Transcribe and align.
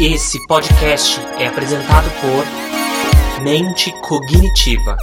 Esse 0.00 0.46
podcast 0.46 1.18
é 1.40 1.48
apresentado 1.48 2.08
por 2.20 3.42
Mente 3.42 3.90
Cognitiva. 4.00 4.96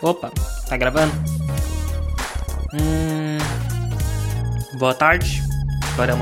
Opa, 0.00 0.32
tá 0.68 0.76
gravando? 0.76 1.12
Hum, 2.74 3.38
boa 4.78 4.94
tarde, 4.94 5.40
agora 5.92 6.10
é 6.10 6.14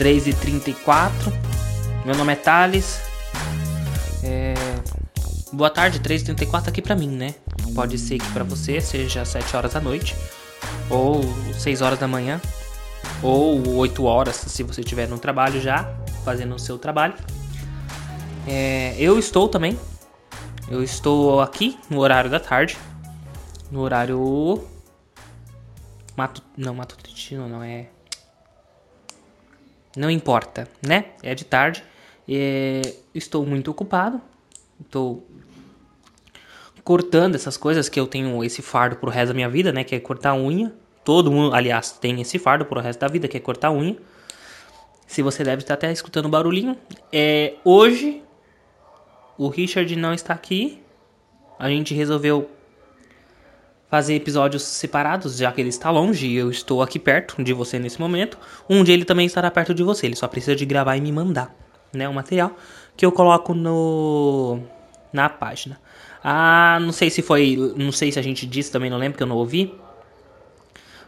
3h34. 0.00 1.10
Meu 2.06 2.16
nome 2.16 2.32
é 2.32 2.36
Thales. 2.36 3.00
É, 4.24 4.54
boa 5.52 5.68
tarde, 5.68 6.00
3h34 6.00 6.68
aqui 6.68 6.80
pra 6.80 6.96
mim, 6.96 7.10
né? 7.10 7.34
Pode 7.74 7.98
ser 7.98 8.18
que 8.18 8.32
pra 8.32 8.42
você 8.42 8.80
seja 8.80 9.24
7 9.24 9.54
horas 9.54 9.74
da 9.74 9.80
noite, 9.80 10.16
ou 10.88 11.20
6 11.52 11.82
horas 11.82 11.98
da 11.98 12.08
manhã, 12.08 12.40
ou 13.22 13.76
8 13.76 14.02
horas 14.04 14.36
se 14.36 14.62
você 14.62 14.80
estiver 14.80 15.06
no 15.06 15.18
trabalho 15.18 15.60
já, 15.60 15.94
fazendo 16.24 16.54
o 16.54 16.58
seu 16.58 16.78
trabalho. 16.78 17.14
É, 18.48 18.96
eu 18.98 19.18
estou 19.18 19.46
também 19.46 19.78
eu 20.70 20.84
estou 20.84 21.40
aqui 21.40 21.76
no 21.90 21.98
horário 21.98 22.30
da 22.30 22.38
tarde. 22.38 22.78
No 23.72 23.80
horário. 23.80 24.64
Matu... 26.16 26.40
Não, 26.56 26.72
matutino 26.72 27.48
não 27.48 27.60
é. 27.60 27.88
Não 29.96 30.10
importa, 30.10 30.68
né? 30.86 31.06
É 31.22 31.34
de 31.34 31.44
tarde. 31.44 31.82
É... 32.28 32.80
Estou 33.14 33.44
muito 33.44 33.70
ocupado. 33.70 34.20
Estou 34.80 35.26
cortando 36.84 37.34
essas 37.34 37.56
coisas 37.56 37.88
que 37.88 37.98
eu 38.00 38.06
tenho 38.06 38.42
esse 38.44 38.62
fardo 38.62 38.96
pro 38.96 39.10
resto 39.10 39.28
da 39.28 39.34
minha 39.34 39.48
vida, 39.48 39.72
né? 39.72 39.84
Que 39.84 39.96
é 39.96 40.00
cortar 40.00 40.34
unha. 40.34 40.72
Todo 41.04 41.30
mundo, 41.30 41.54
aliás, 41.54 41.92
tem 41.92 42.20
esse 42.20 42.38
fardo 42.38 42.64
pro 42.64 42.80
resto 42.80 43.00
da 43.00 43.08
vida, 43.08 43.26
que 43.26 43.36
é 43.36 43.40
cortar 43.40 43.70
unha. 43.70 43.96
Se 45.06 45.22
você 45.22 45.42
deve 45.42 45.62
estar 45.62 45.74
até 45.74 45.90
escutando 45.90 46.28
barulhinho. 46.28 46.76
É, 47.12 47.54
hoje 47.64 48.22
o 49.36 49.48
Richard 49.48 49.94
não 49.96 50.14
está 50.14 50.34
aqui. 50.34 50.80
A 51.58 51.68
gente 51.68 51.94
resolveu 51.94 52.48
fazer 53.90 54.14
episódios 54.14 54.62
separados, 54.62 55.36
já 55.36 55.50
que 55.50 55.60
ele 55.60 55.68
está 55.68 55.90
longe 55.90 56.26
e 56.26 56.36
eu 56.36 56.50
estou 56.50 56.80
aqui 56.80 56.98
perto 56.98 57.42
de 57.42 57.52
você 57.52 57.78
nesse 57.78 58.00
momento. 58.00 58.38
Um 58.68 58.84
dia 58.84 58.94
ele 58.94 59.04
também 59.04 59.26
estará 59.26 59.50
perto 59.50 59.74
de 59.74 59.82
você, 59.82 60.06
ele 60.06 60.16
só 60.16 60.28
precisa 60.28 60.54
de 60.54 60.64
gravar 60.64 60.96
e 60.96 61.00
me 61.00 61.10
mandar, 61.10 61.54
né, 61.92 62.08
o 62.08 62.14
material 62.14 62.52
que 62.96 63.04
eu 63.04 63.10
coloco 63.10 63.52
no 63.52 64.60
na 65.12 65.28
página. 65.28 65.80
Ah, 66.22 66.78
não 66.80 66.92
sei 66.92 67.10
se 67.10 67.22
foi, 67.22 67.56
não 67.76 67.90
sei 67.90 68.12
se 68.12 68.18
a 68.18 68.22
gente 68.22 68.46
disse 68.46 68.70
também, 68.70 68.90
não 68.90 68.98
lembro 68.98 69.16
que 69.16 69.22
eu 69.22 69.26
não 69.26 69.36
ouvi. 69.36 69.74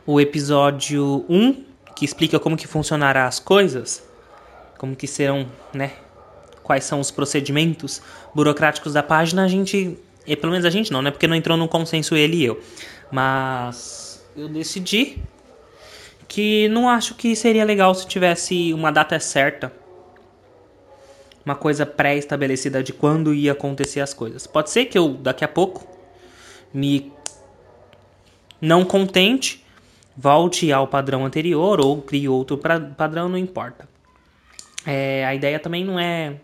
O 0.05 0.21
episódio 0.21 1.25
1, 1.29 1.65
que 1.95 2.05
explica 2.05 2.41
como 2.41 2.57
que 2.57 2.67
funcionará 2.67 3.27
as 3.27 3.39
coisas, 3.39 4.03
como 4.77 4.97
que 4.97 5.07
serão, 5.07 5.47
né, 5.73 5.93
quais 6.63 6.85
são 6.85 6.99
os 6.99 7.11
procedimentos 7.11 8.03
burocráticos 8.35 8.95
da 8.95 9.03
página, 9.03 9.45
a 9.45 9.49
gente. 9.49 9.99
E 10.27 10.37
pelo 10.37 10.53
menos 10.53 10.65
a 10.65 10.71
gente 10.71 10.93
não, 10.93 11.03
né? 11.03 11.11
Porque 11.11 11.27
não 11.27 11.35
entrou 11.35 11.57
no 11.57 11.69
consenso 11.69 12.15
ele 12.15 12.37
e 12.37 12.45
eu. 12.45 12.61
Mas 13.11 14.25
eu 14.37 14.49
decidi 14.49 15.19
que 16.29 16.69
não 16.69 16.89
acho 16.89 17.15
que 17.15 17.35
seria 17.37 17.65
legal 17.65 17.95
se 17.95 18.07
tivesse 18.07 18.73
uma 18.73 18.91
data 18.91 19.19
certa. 19.19 19.73
Uma 21.45 21.57
coisa 21.57 21.85
pré-estabelecida 21.85 22.83
de 22.83 22.93
quando 22.93 23.35
ia 23.35 23.53
acontecer 23.53 24.01
as 24.01 24.15
coisas. 24.15 24.47
Pode 24.47 24.71
ser 24.71 24.85
que 24.87 24.97
eu, 24.97 25.09
daqui 25.15 25.45
a 25.45 25.49
pouco, 25.49 25.87
me 26.73 27.13
não 28.61 28.85
contente, 28.85 29.65
volte 30.17 30.73
ao 30.73 30.87
padrão 30.87 31.27
anterior 31.27 31.81
ou 31.81 32.01
crie 32.01 32.29
outro 32.29 32.57
padrão, 32.57 33.29
não 33.29 33.37
importa. 33.37 33.89
É, 34.87 35.27
a 35.27 35.35
ideia 35.35 35.59
também 35.59 35.85
não 35.85 35.99
é 35.99 36.37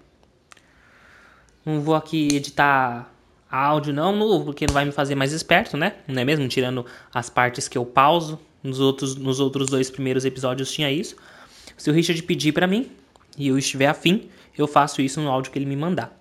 não 1.65 1.81
vou 1.81 1.94
aqui 1.94 2.28
editar 2.33 3.12
áudio 3.51 3.93
não, 3.93 4.45
porque 4.45 4.67
não 4.67 4.75
vai 4.75 4.85
me 4.85 4.93
fazer 4.93 5.15
mais 5.15 5.33
esperto, 5.33 5.77
né? 5.77 5.95
Não 6.07 6.21
é 6.21 6.25
mesmo? 6.25 6.47
Tirando 6.49 6.85
as 7.13 7.31
partes 7.31 7.69
que 7.69 7.79
eu 7.79 7.85
pauso. 7.85 8.39
Nos 8.63 8.81
outros, 8.81 9.15
nos 9.15 9.39
outros 9.39 9.69
dois 9.69 9.89
primeiros 9.89 10.25
episódios 10.25 10.73
tinha 10.73 10.91
isso. 10.91 11.17
Se 11.77 11.89
o 11.91 11.93
Richard 11.93 12.21
pedir 12.25 12.53
para 12.53 12.67
mim 12.67 12.91
e 13.37 13.49
eu 13.49 13.57
estiver 13.57 13.87
afim, 13.87 14.29
eu 14.57 14.67
faço 14.67 15.01
isso 15.01 15.21
no 15.21 15.31
áudio 15.31 15.53
que 15.53 15.59
ele 15.59 15.67
me 15.67 15.77
mandar. 15.77 16.19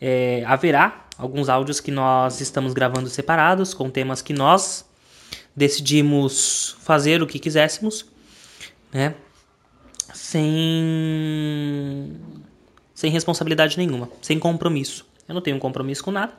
É, 0.00 0.42
haverá 0.46 1.06
alguns 1.16 1.48
áudios 1.48 1.78
que 1.78 1.92
nós 1.92 2.40
estamos 2.40 2.72
gravando 2.72 3.08
separados, 3.08 3.72
com 3.72 3.88
temas 3.88 4.20
que 4.20 4.32
nós 4.32 4.84
decidimos 5.54 6.76
fazer 6.80 7.22
o 7.22 7.26
que 7.26 7.38
quiséssemos, 7.38 8.06
né? 8.92 9.14
Sem 10.12 10.50
sem 12.94 13.10
responsabilidade 13.10 13.78
nenhuma, 13.78 14.10
sem 14.20 14.38
compromisso. 14.38 15.06
Eu 15.28 15.34
não 15.34 15.40
tenho 15.40 15.58
compromisso 15.58 16.02
com 16.02 16.10
nada. 16.10 16.34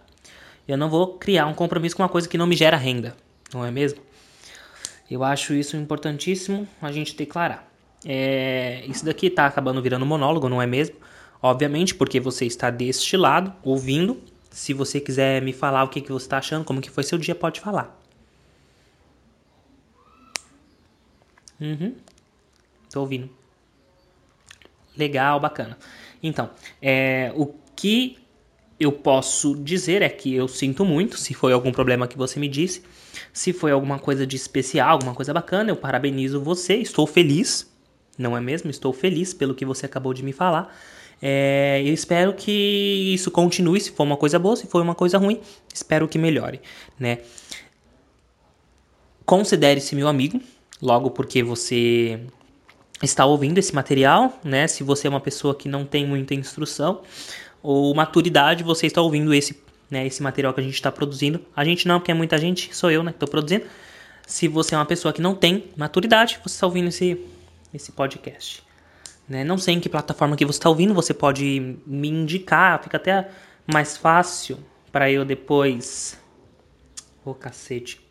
Eu 0.71 0.77
não 0.77 0.89
vou 0.89 1.17
criar 1.17 1.47
um 1.47 1.53
compromisso 1.53 1.97
com 1.97 2.01
uma 2.01 2.07
coisa 2.07 2.29
que 2.29 2.37
não 2.37 2.47
me 2.47 2.55
gera 2.55 2.77
renda, 2.77 3.13
não 3.53 3.65
é 3.65 3.69
mesmo? 3.69 3.99
Eu 5.09 5.21
acho 5.21 5.53
isso 5.53 5.75
importantíssimo 5.75 6.65
a 6.81 6.89
gente 6.93 7.13
declarar. 7.13 7.69
É, 8.05 8.81
isso 8.87 9.03
daqui 9.03 9.27
está 9.27 9.45
acabando 9.45 9.81
virando 9.81 10.05
monólogo, 10.05 10.47
não 10.47 10.61
é 10.61 10.65
mesmo? 10.65 10.95
Obviamente, 11.43 11.93
porque 11.93 12.21
você 12.21 12.45
está 12.45 12.69
deste 12.69 13.17
lado, 13.17 13.53
ouvindo. 13.61 14.21
Se 14.49 14.73
você 14.73 15.01
quiser 15.01 15.41
me 15.41 15.51
falar 15.51 15.83
o 15.83 15.89
que, 15.89 15.99
que 15.99 16.09
você 16.09 16.25
está 16.25 16.37
achando, 16.37 16.63
como 16.63 16.79
que 16.79 16.89
foi 16.89 17.03
seu 17.03 17.17
dia, 17.17 17.35
pode 17.35 17.59
falar. 17.59 17.99
Uhum. 21.59 21.97
Tô 22.89 23.01
ouvindo. 23.01 23.29
Legal, 24.95 25.37
bacana. 25.37 25.77
Então, 26.23 26.49
é, 26.81 27.33
o 27.35 27.53
que 27.75 28.20
eu 28.81 28.91
posso 28.91 29.55
dizer 29.55 30.01
é 30.01 30.09
que 30.09 30.33
eu 30.33 30.47
sinto 30.47 30.83
muito 30.83 31.15
se 31.15 31.35
foi 31.35 31.53
algum 31.53 31.71
problema 31.71 32.07
que 32.07 32.17
você 32.17 32.39
me 32.39 32.47
disse. 32.47 32.81
Se 33.31 33.53
foi 33.53 33.71
alguma 33.71 33.99
coisa 33.99 34.25
de 34.25 34.35
especial, 34.35 34.89
alguma 34.89 35.13
coisa 35.13 35.31
bacana, 35.31 35.69
eu 35.69 35.75
parabenizo 35.75 36.41
você. 36.41 36.77
Estou 36.77 37.05
feliz, 37.05 37.71
não 38.17 38.35
é 38.35 38.41
mesmo? 38.41 38.71
Estou 38.71 38.91
feliz 38.91 39.35
pelo 39.35 39.53
que 39.53 39.63
você 39.65 39.85
acabou 39.85 40.15
de 40.15 40.23
me 40.23 40.33
falar. 40.33 40.75
É, 41.21 41.83
eu 41.85 41.93
espero 41.93 42.33
que 42.33 43.11
isso 43.13 43.29
continue. 43.29 43.79
Se 43.79 43.91
for 43.91 44.01
uma 44.01 44.17
coisa 44.17 44.39
boa, 44.39 44.55
se 44.55 44.65
for 44.65 44.81
uma 44.81 44.95
coisa 44.95 45.19
ruim, 45.19 45.39
espero 45.71 46.07
que 46.07 46.17
melhore, 46.17 46.59
né? 46.99 47.19
Considere-se 49.23 49.95
meu 49.95 50.07
amigo, 50.07 50.41
logo 50.81 51.11
porque 51.11 51.43
você 51.43 52.19
está 53.03 53.25
ouvindo 53.25 53.59
esse 53.59 53.75
material, 53.75 54.39
né? 54.43 54.67
Se 54.67 54.83
você 54.83 55.05
é 55.05 55.09
uma 55.09 55.21
pessoa 55.21 55.53
que 55.53 55.69
não 55.69 55.85
tem 55.85 56.03
muita 56.07 56.33
instrução 56.33 57.01
ou 57.61 57.93
maturidade, 57.93 58.63
você 58.63 58.87
está 58.87 59.01
ouvindo 59.01 59.33
esse, 59.33 59.61
né, 59.89 60.05
esse 60.05 60.21
material 60.21 60.53
que 60.53 60.59
a 60.59 60.63
gente 60.63 60.73
está 60.73 60.91
produzindo. 60.91 61.45
A 61.55 61.63
gente 61.63 61.87
não, 61.87 61.99
porque 61.99 62.11
é 62.11 62.13
muita 62.13 62.37
gente, 62.37 62.75
sou 62.75 62.89
eu, 62.89 63.03
né, 63.03 63.11
que 63.11 63.17
estou 63.17 63.29
produzindo. 63.29 63.65
Se 64.25 64.47
você 64.47 64.75
é 64.75 64.77
uma 64.77 64.85
pessoa 64.85 65.13
que 65.13 65.21
não 65.21 65.35
tem 65.35 65.65
maturidade, 65.75 66.39
você 66.43 66.55
está 66.55 66.65
ouvindo 66.65 66.87
esse, 66.87 67.19
esse 67.73 67.91
podcast. 67.91 68.63
Né? 69.27 69.43
Não 69.43 69.57
sei 69.57 69.75
em 69.75 69.79
que 69.79 69.89
plataforma 69.89 70.35
que 70.35 70.45
você 70.45 70.57
está 70.57 70.69
ouvindo, 70.69 70.93
você 70.93 71.13
pode 71.13 71.77
me 71.85 72.09
indicar, 72.09 72.81
fica 72.81 72.97
até 72.97 73.29
mais 73.65 73.97
fácil 73.97 74.57
para 74.91 75.11
eu 75.11 75.23
depois. 75.23 76.19
Ô 77.23 77.31
oh, 77.31 77.33
cacete. 77.33 78.01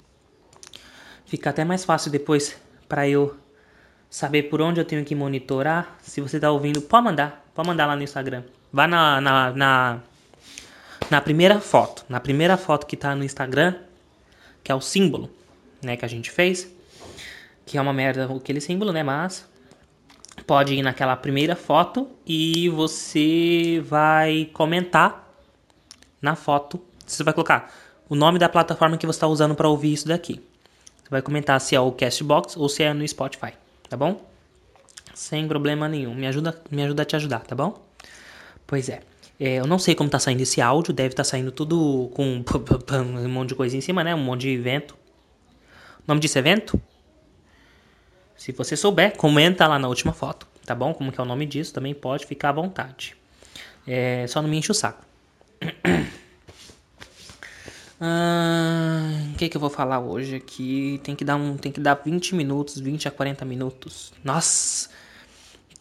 Fica 1.26 1.50
até 1.50 1.64
mais 1.64 1.84
fácil 1.84 2.10
depois 2.10 2.56
para 2.88 3.08
eu 3.08 3.36
saber 4.10 4.44
por 4.44 4.60
onde 4.60 4.80
eu 4.80 4.84
tenho 4.84 5.04
que 5.04 5.14
monitorar, 5.14 5.96
se 6.02 6.20
você 6.20 6.36
está 6.36 6.50
ouvindo, 6.50 6.82
pode 6.82 7.04
mandar. 7.04 7.48
Pode 7.54 7.68
mandar 7.68 7.86
lá 7.86 7.94
no 7.94 8.02
Instagram. 8.02 8.42
Vá 8.72 8.86
na, 8.86 9.20
na, 9.20 9.52
na, 9.52 10.00
na 11.10 11.20
primeira 11.20 11.60
foto. 11.60 12.04
Na 12.08 12.20
primeira 12.20 12.56
foto 12.56 12.86
que 12.86 12.94
está 12.94 13.14
no 13.14 13.24
Instagram, 13.24 13.74
que 14.62 14.70
é 14.70 14.74
o 14.74 14.80
símbolo 14.80 15.30
né, 15.82 15.96
que 15.96 16.04
a 16.04 16.08
gente 16.08 16.30
fez. 16.30 16.70
Que 17.66 17.78
é 17.78 17.80
uma 17.80 17.92
merda 17.92 18.28
aquele 18.34 18.60
símbolo, 18.60 18.92
né? 18.92 19.02
Mas 19.02 19.48
pode 20.46 20.74
ir 20.74 20.82
naquela 20.82 21.16
primeira 21.16 21.54
foto 21.54 22.08
e 22.26 22.68
você 22.70 23.82
vai 23.86 24.50
comentar 24.52 25.28
na 26.20 26.34
foto. 26.34 26.80
Você 27.06 27.22
vai 27.22 27.34
colocar 27.34 27.72
o 28.08 28.14
nome 28.14 28.38
da 28.38 28.48
plataforma 28.48 28.96
que 28.96 29.06
você 29.06 29.16
está 29.16 29.26
usando 29.26 29.54
para 29.54 29.68
ouvir 29.68 29.92
isso 29.92 30.08
daqui. 30.08 30.40
Você 31.02 31.10
vai 31.10 31.22
comentar 31.22 31.60
se 31.60 31.74
é 31.74 31.80
o 31.80 31.92
Castbox 31.92 32.56
ou 32.56 32.68
se 32.68 32.82
é 32.82 32.92
no 32.92 33.06
Spotify 33.06 33.52
tá 33.90 33.96
bom? 33.96 34.24
Sem 35.12 35.46
problema 35.48 35.88
nenhum. 35.88 36.14
Me 36.14 36.28
ajuda, 36.28 36.62
me 36.70 36.82
ajuda 36.84 37.02
a 37.02 37.04
te 37.04 37.16
ajudar, 37.16 37.40
tá 37.40 37.56
bom? 37.56 37.84
Pois 38.70 38.88
é. 38.88 39.00
é 39.40 39.56
eu 39.56 39.66
não 39.66 39.80
sei 39.80 39.96
como 39.96 40.08
tá 40.08 40.20
saindo 40.20 40.42
esse 40.42 40.60
áudio, 40.60 40.94
deve 40.94 41.08
estar 41.08 41.24
tá 41.24 41.28
saindo 41.28 41.50
tudo 41.50 42.08
com 42.14 42.22
um 42.24 43.28
monte 43.28 43.48
de 43.48 43.54
coisa 43.56 43.76
em 43.76 43.80
cima, 43.80 44.04
né? 44.04 44.14
Um 44.14 44.22
monte 44.22 44.42
de 44.42 44.56
vento. 44.58 44.96
O 45.98 46.04
nome 46.06 46.20
disso 46.20 46.38
é 46.38 46.42
vento? 46.42 46.80
Se 48.36 48.52
você 48.52 48.76
souber, 48.76 49.16
comenta 49.16 49.66
lá 49.66 49.76
na 49.76 49.88
última 49.88 50.12
foto, 50.12 50.46
tá 50.64 50.72
bom? 50.72 50.94
Como 50.94 51.10
que 51.10 51.20
é 51.20 51.24
o 51.24 51.26
nome 51.26 51.46
disso, 51.46 51.74
também 51.74 51.92
pode 51.92 52.24
ficar 52.26 52.50
à 52.50 52.52
vontade. 52.52 53.16
É, 53.84 54.24
só 54.28 54.40
não 54.40 54.48
me 54.48 54.56
enche 54.56 54.70
o 54.70 54.74
saco. 54.74 55.04
Ah, 58.02 59.10
o 59.34 59.36
que, 59.36 59.46
que 59.46 59.58
eu 59.58 59.60
vou 59.60 59.68
falar 59.68 60.00
hoje 60.00 60.34
aqui? 60.34 60.98
Tem 61.04 61.14
que 61.14 61.22
dar 61.22 61.36
um, 61.36 61.58
tem 61.58 61.70
que 61.70 61.78
dar 61.78 61.92
20 62.02 62.34
minutos, 62.34 62.80
20 62.80 63.06
a 63.06 63.10
40 63.10 63.44
minutos. 63.44 64.10
Nossa, 64.24 64.88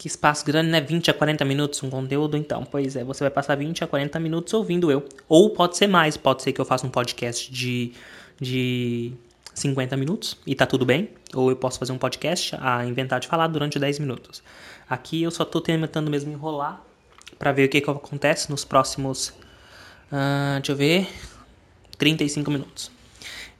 que 0.00 0.08
espaço 0.08 0.46
grande, 0.46 0.70
né? 0.70 0.80
20 0.80 1.10
a 1.10 1.14
40 1.14 1.44
minutos 1.44 1.82
um 1.82 1.90
conteúdo, 1.90 2.34
então. 2.34 2.64
Pois 2.64 2.96
é, 2.96 3.04
você 3.04 3.22
vai 3.22 3.30
passar 3.30 3.54
20 3.54 3.84
a 3.84 3.86
40 3.86 4.18
minutos 4.18 4.54
ouvindo 4.54 4.90
eu. 4.90 5.06
Ou 5.28 5.50
pode 5.50 5.76
ser 5.76 5.88
mais, 5.88 6.16
pode 6.16 6.42
ser 6.42 6.54
que 6.54 6.60
eu 6.60 6.64
faça 6.64 6.86
um 6.86 6.90
podcast 6.90 7.52
de, 7.52 7.92
de 8.40 9.12
50 9.52 9.98
minutos 9.98 10.38
e 10.46 10.54
tá 10.54 10.64
tudo 10.64 10.86
bem. 10.86 11.10
Ou 11.34 11.50
eu 11.50 11.56
posso 11.56 11.78
fazer 11.78 11.92
um 11.92 11.98
podcast 11.98 12.56
a 12.58 12.86
inventar 12.86 13.20
de 13.20 13.28
falar 13.28 13.46
durante 13.48 13.78
10 13.78 13.98
minutos. 13.98 14.42
Aqui 14.88 15.22
eu 15.22 15.30
só 15.30 15.44
tô 15.44 15.60
tentando 15.60 16.10
mesmo 16.10 16.32
enrolar 16.32 16.82
para 17.38 17.52
ver 17.52 17.66
o 17.66 17.68
que, 17.68 17.78
que 17.78 17.90
acontece 17.90 18.50
nos 18.50 18.64
próximos. 18.64 19.28
Uh, 20.10 20.56
deixa 20.56 20.72
eu 20.72 20.76
ver. 20.76 21.08
35 21.98 22.50
minutos. 22.50 22.90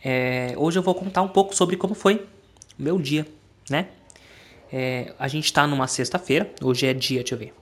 É, 0.03 0.55
hoje 0.57 0.79
eu 0.79 0.83
vou 0.83 0.95
contar 0.95 1.21
um 1.21 1.29
pouco 1.29 1.55
sobre 1.55 1.77
como 1.77 1.95
foi 1.95 2.27
meu 2.79 2.99
dia, 2.99 3.27
né? 3.69 3.89
É, 4.73 5.13
a 5.19 5.27
gente 5.27 5.47
está 5.47 5.67
numa 5.67 5.87
sexta-feira, 5.89 6.53
hoje 6.63 6.87
é 6.87 6.95
dia, 6.95 7.21
deixa 7.21 7.35
eu 7.35 7.39
ver. 7.39 7.55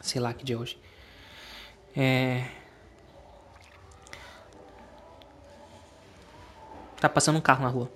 Sei 0.00 0.20
lá 0.20 0.32
que 0.32 0.44
dia 0.44 0.56
é 0.56 0.58
hoje. 0.58 0.78
É... 1.96 2.46
Tá 7.00 7.08
passando 7.08 7.36
um 7.36 7.40
carro 7.40 7.62
na 7.62 7.68
rua. 7.68 7.90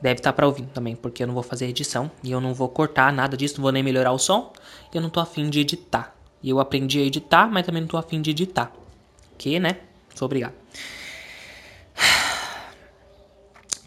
Deve 0.00 0.20
estar 0.20 0.30
tá 0.30 0.36
para 0.36 0.46
ouvir 0.46 0.66
também, 0.66 0.94
porque 0.94 1.22
eu 1.22 1.26
não 1.26 1.34
vou 1.34 1.42
fazer 1.42 1.66
edição 1.66 2.10
e 2.22 2.30
eu 2.30 2.40
não 2.40 2.54
vou 2.54 2.68
cortar 2.68 3.12
nada 3.12 3.36
disso, 3.36 3.56
não 3.56 3.62
vou 3.62 3.72
nem 3.72 3.82
melhorar 3.82 4.12
o 4.12 4.18
som. 4.18 4.52
Eu 4.92 5.00
não 5.00 5.10
tô 5.10 5.20
afim 5.20 5.50
de 5.50 5.60
editar. 5.60 6.14
E 6.42 6.50
eu 6.50 6.60
aprendi 6.60 7.00
a 7.00 7.02
editar, 7.02 7.48
mas 7.50 7.66
também 7.66 7.80
não 7.82 7.88
tô 7.88 7.96
afim 7.96 8.20
de 8.20 8.30
editar. 8.30 8.70
Que, 9.36 9.58
né? 9.58 9.80
Sou 10.14 10.26
obrigado. 10.26 10.54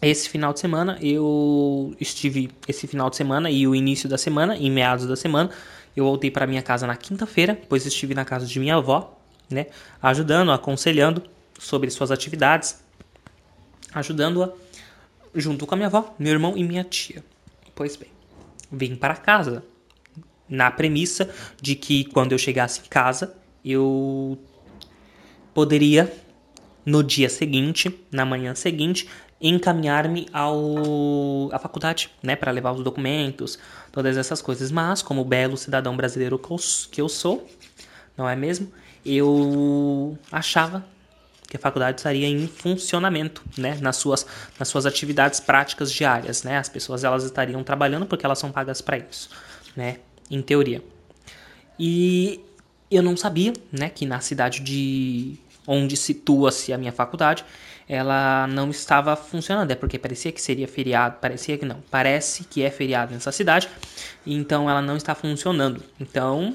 Esse 0.02 0.28
final 0.28 0.52
de 0.52 0.60
semana 0.60 0.98
eu 1.02 1.94
estive 2.00 2.50
esse 2.66 2.86
final 2.86 3.10
de 3.10 3.16
semana 3.16 3.50
e 3.50 3.66
o 3.66 3.74
início 3.74 4.08
da 4.08 4.16
semana, 4.16 4.56
em 4.56 4.70
meados 4.70 5.06
da 5.06 5.14
semana, 5.14 5.50
eu 5.94 6.04
voltei 6.04 6.30
para 6.30 6.46
minha 6.46 6.62
casa 6.62 6.86
na 6.86 6.96
quinta-feira, 6.96 7.54
depois 7.54 7.84
estive 7.84 8.14
na 8.14 8.24
casa 8.24 8.46
de 8.46 8.58
minha 8.58 8.76
avó, 8.76 9.18
né, 9.50 9.66
ajudando, 10.00 10.52
aconselhando 10.52 11.22
sobre 11.58 11.90
suas 11.90 12.10
atividades, 12.10 12.82
ajudando-a 13.92 14.52
junto 15.34 15.66
com 15.66 15.74
a 15.74 15.76
minha 15.76 15.88
avó, 15.88 16.14
meu 16.18 16.32
irmão 16.32 16.56
e 16.56 16.64
minha 16.64 16.84
tia. 16.84 17.22
Pois 17.74 17.96
bem, 17.96 18.08
vim 18.72 18.96
para 18.96 19.16
casa 19.16 19.62
na 20.48 20.70
premissa 20.70 21.28
de 21.60 21.74
que 21.74 22.04
quando 22.04 22.32
eu 22.32 22.38
chegasse 22.38 22.80
em 22.80 22.88
casa, 22.88 23.34
eu 23.64 24.38
poderia 25.52 26.12
no 26.84 27.04
dia 27.04 27.28
seguinte, 27.28 27.94
na 28.10 28.24
manhã 28.24 28.54
seguinte, 28.54 29.06
encaminhar-me 29.40 30.26
ao 30.32 31.50
à 31.52 31.58
faculdade, 31.58 32.10
né, 32.22 32.36
para 32.36 32.50
levar 32.50 32.72
os 32.72 32.82
documentos, 32.82 33.58
todas 33.90 34.16
essas 34.16 34.42
coisas. 34.42 34.70
Mas 34.70 35.02
como 35.02 35.24
belo 35.24 35.56
cidadão 35.56 35.96
brasileiro 35.96 36.40
que 36.90 37.00
eu, 37.00 37.08
sou, 37.08 37.48
não 38.16 38.28
é 38.28 38.36
mesmo? 38.36 38.70
Eu 39.04 40.18
achava 40.30 40.84
que 41.48 41.56
a 41.56 41.60
faculdade 41.60 41.98
estaria 41.98 42.28
em 42.28 42.46
funcionamento, 42.46 43.42
né, 43.58 43.78
nas 43.80 43.96
suas 43.96 44.26
nas 44.58 44.68
suas 44.68 44.86
atividades 44.86 45.40
práticas 45.40 45.90
diárias, 45.92 46.42
né? 46.44 46.58
As 46.58 46.68
pessoas 46.68 47.02
elas 47.02 47.24
estariam 47.24 47.64
trabalhando 47.64 48.06
porque 48.06 48.24
elas 48.24 48.38
são 48.38 48.52
pagas 48.52 48.80
para 48.80 48.98
isso, 48.98 49.30
né? 49.74 49.96
em 50.30 50.40
teoria. 50.40 50.82
E 51.78 52.40
eu 52.90 53.02
não 53.02 53.16
sabia, 53.16 53.52
né, 53.72 53.88
que 53.88 54.06
na 54.06 54.20
cidade 54.20 54.60
de 54.60 55.36
onde 55.66 55.96
situa-se 55.96 56.72
a 56.72 56.78
minha 56.78 56.92
faculdade, 56.92 57.44
ela 57.92 58.46
não 58.46 58.70
estava 58.70 59.16
funcionando, 59.16 59.72
é 59.72 59.74
porque 59.74 59.98
parecia 59.98 60.30
que 60.30 60.40
seria 60.40 60.68
feriado, 60.68 61.16
parecia 61.20 61.58
que 61.58 61.66
não, 61.66 61.82
parece 61.90 62.44
que 62.44 62.62
é 62.62 62.70
feriado 62.70 63.12
nessa 63.12 63.32
cidade, 63.32 63.68
então 64.24 64.70
ela 64.70 64.80
não 64.80 64.96
está 64.96 65.12
funcionando. 65.12 65.82
Então, 65.98 66.54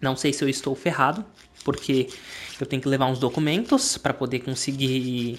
não 0.00 0.16
sei 0.16 0.32
se 0.32 0.42
eu 0.42 0.48
estou 0.48 0.74
ferrado, 0.74 1.24
porque 1.64 2.08
eu 2.60 2.66
tenho 2.66 2.82
que 2.82 2.88
levar 2.88 3.06
uns 3.06 3.20
documentos 3.20 3.96
para 3.96 4.12
poder 4.12 4.40
conseguir 4.40 5.38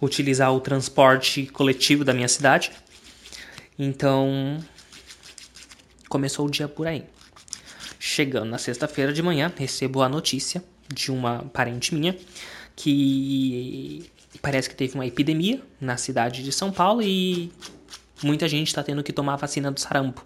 utilizar 0.00 0.54
o 0.54 0.60
transporte 0.60 1.46
coletivo 1.46 2.04
da 2.04 2.14
minha 2.14 2.28
cidade. 2.28 2.70
Então, 3.76 4.62
Começou 6.08 6.46
o 6.46 6.50
dia 6.50 6.68
por 6.68 6.86
aí. 6.86 7.04
Chegando 7.98 8.48
na 8.48 8.58
sexta-feira 8.58 9.12
de 9.12 9.22
manhã, 9.22 9.52
recebo 9.56 10.02
a 10.02 10.08
notícia 10.08 10.62
de 10.88 11.10
uma 11.10 11.44
parente 11.52 11.94
minha 11.94 12.16
que 12.76 14.08
parece 14.40 14.68
que 14.68 14.76
teve 14.76 14.94
uma 14.94 15.06
epidemia 15.06 15.60
na 15.80 15.96
cidade 15.96 16.42
de 16.44 16.52
São 16.52 16.70
Paulo 16.70 17.02
e 17.02 17.50
muita 18.22 18.46
gente 18.46 18.68
está 18.68 18.82
tendo 18.82 19.02
que 19.02 19.12
tomar 19.12 19.32
a 19.32 19.36
vacina 19.36 19.72
do 19.72 19.80
sarampo. 19.80 20.24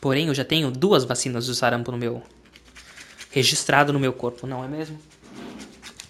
Porém, 0.00 0.28
eu 0.28 0.34
já 0.34 0.44
tenho 0.44 0.70
duas 0.70 1.04
vacinas 1.04 1.46
do 1.46 1.54
sarampo 1.54 1.90
no 1.92 1.98
meu 1.98 2.22
registrado 3.30 3.92
no 3.92 4.00
meu 4.00 4.12
corpo, 4.12 4.46
não 4.46 4.64
é 4.64 4.68
mesmo? 4.68 4.98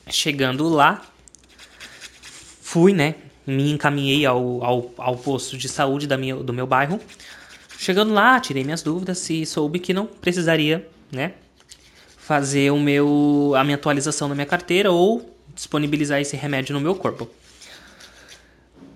Chegando 0.08 0.68
lá, 0.68 1.02
fui, 2.62 2.92
né? 2.92 3.16
Me 3.46 3.72
encaminhei 3.72 4.24
ao, 4.24 4.62
ao, 4.62 4.94
ao 4.96 5.16
posto 5.16 5.58
de 5.58 5.68
saúde 5.68 6.06
da 6.06 6.16
minha, 6.16 6.36
do 6.36 6.52
meu 6.52 6.66
bairro 6.66 7.00
Chegando 7.80 8.12
lá, 8.12 8.38
tirei 8.38 8.62
minhas 8.62 8.82
dúvidas 8.82 9.30
e 9.30 9.46
soube 9.46 9.78
que 9.78 9.94
não 9.94 10.04
precisaria, 10.04 10.86
né, 11.10 11.32
fazer 12.18 12.70
o 12.70 12.78
meu 12.78 13.54
a 13.56 13.64
minha 13.64 13.76
atualização 13.76 14.28
na 14.28 14.34
minha 14.34 14.46
carteira 14.46 14.92
ou 14.92 15.34
disponibilizar 15.54 16.20
esse 16.20 16.36
remédio 16.36 16.74
no 16.74 16.80
meu 16.80 16.94
corpo. 16.94 17.28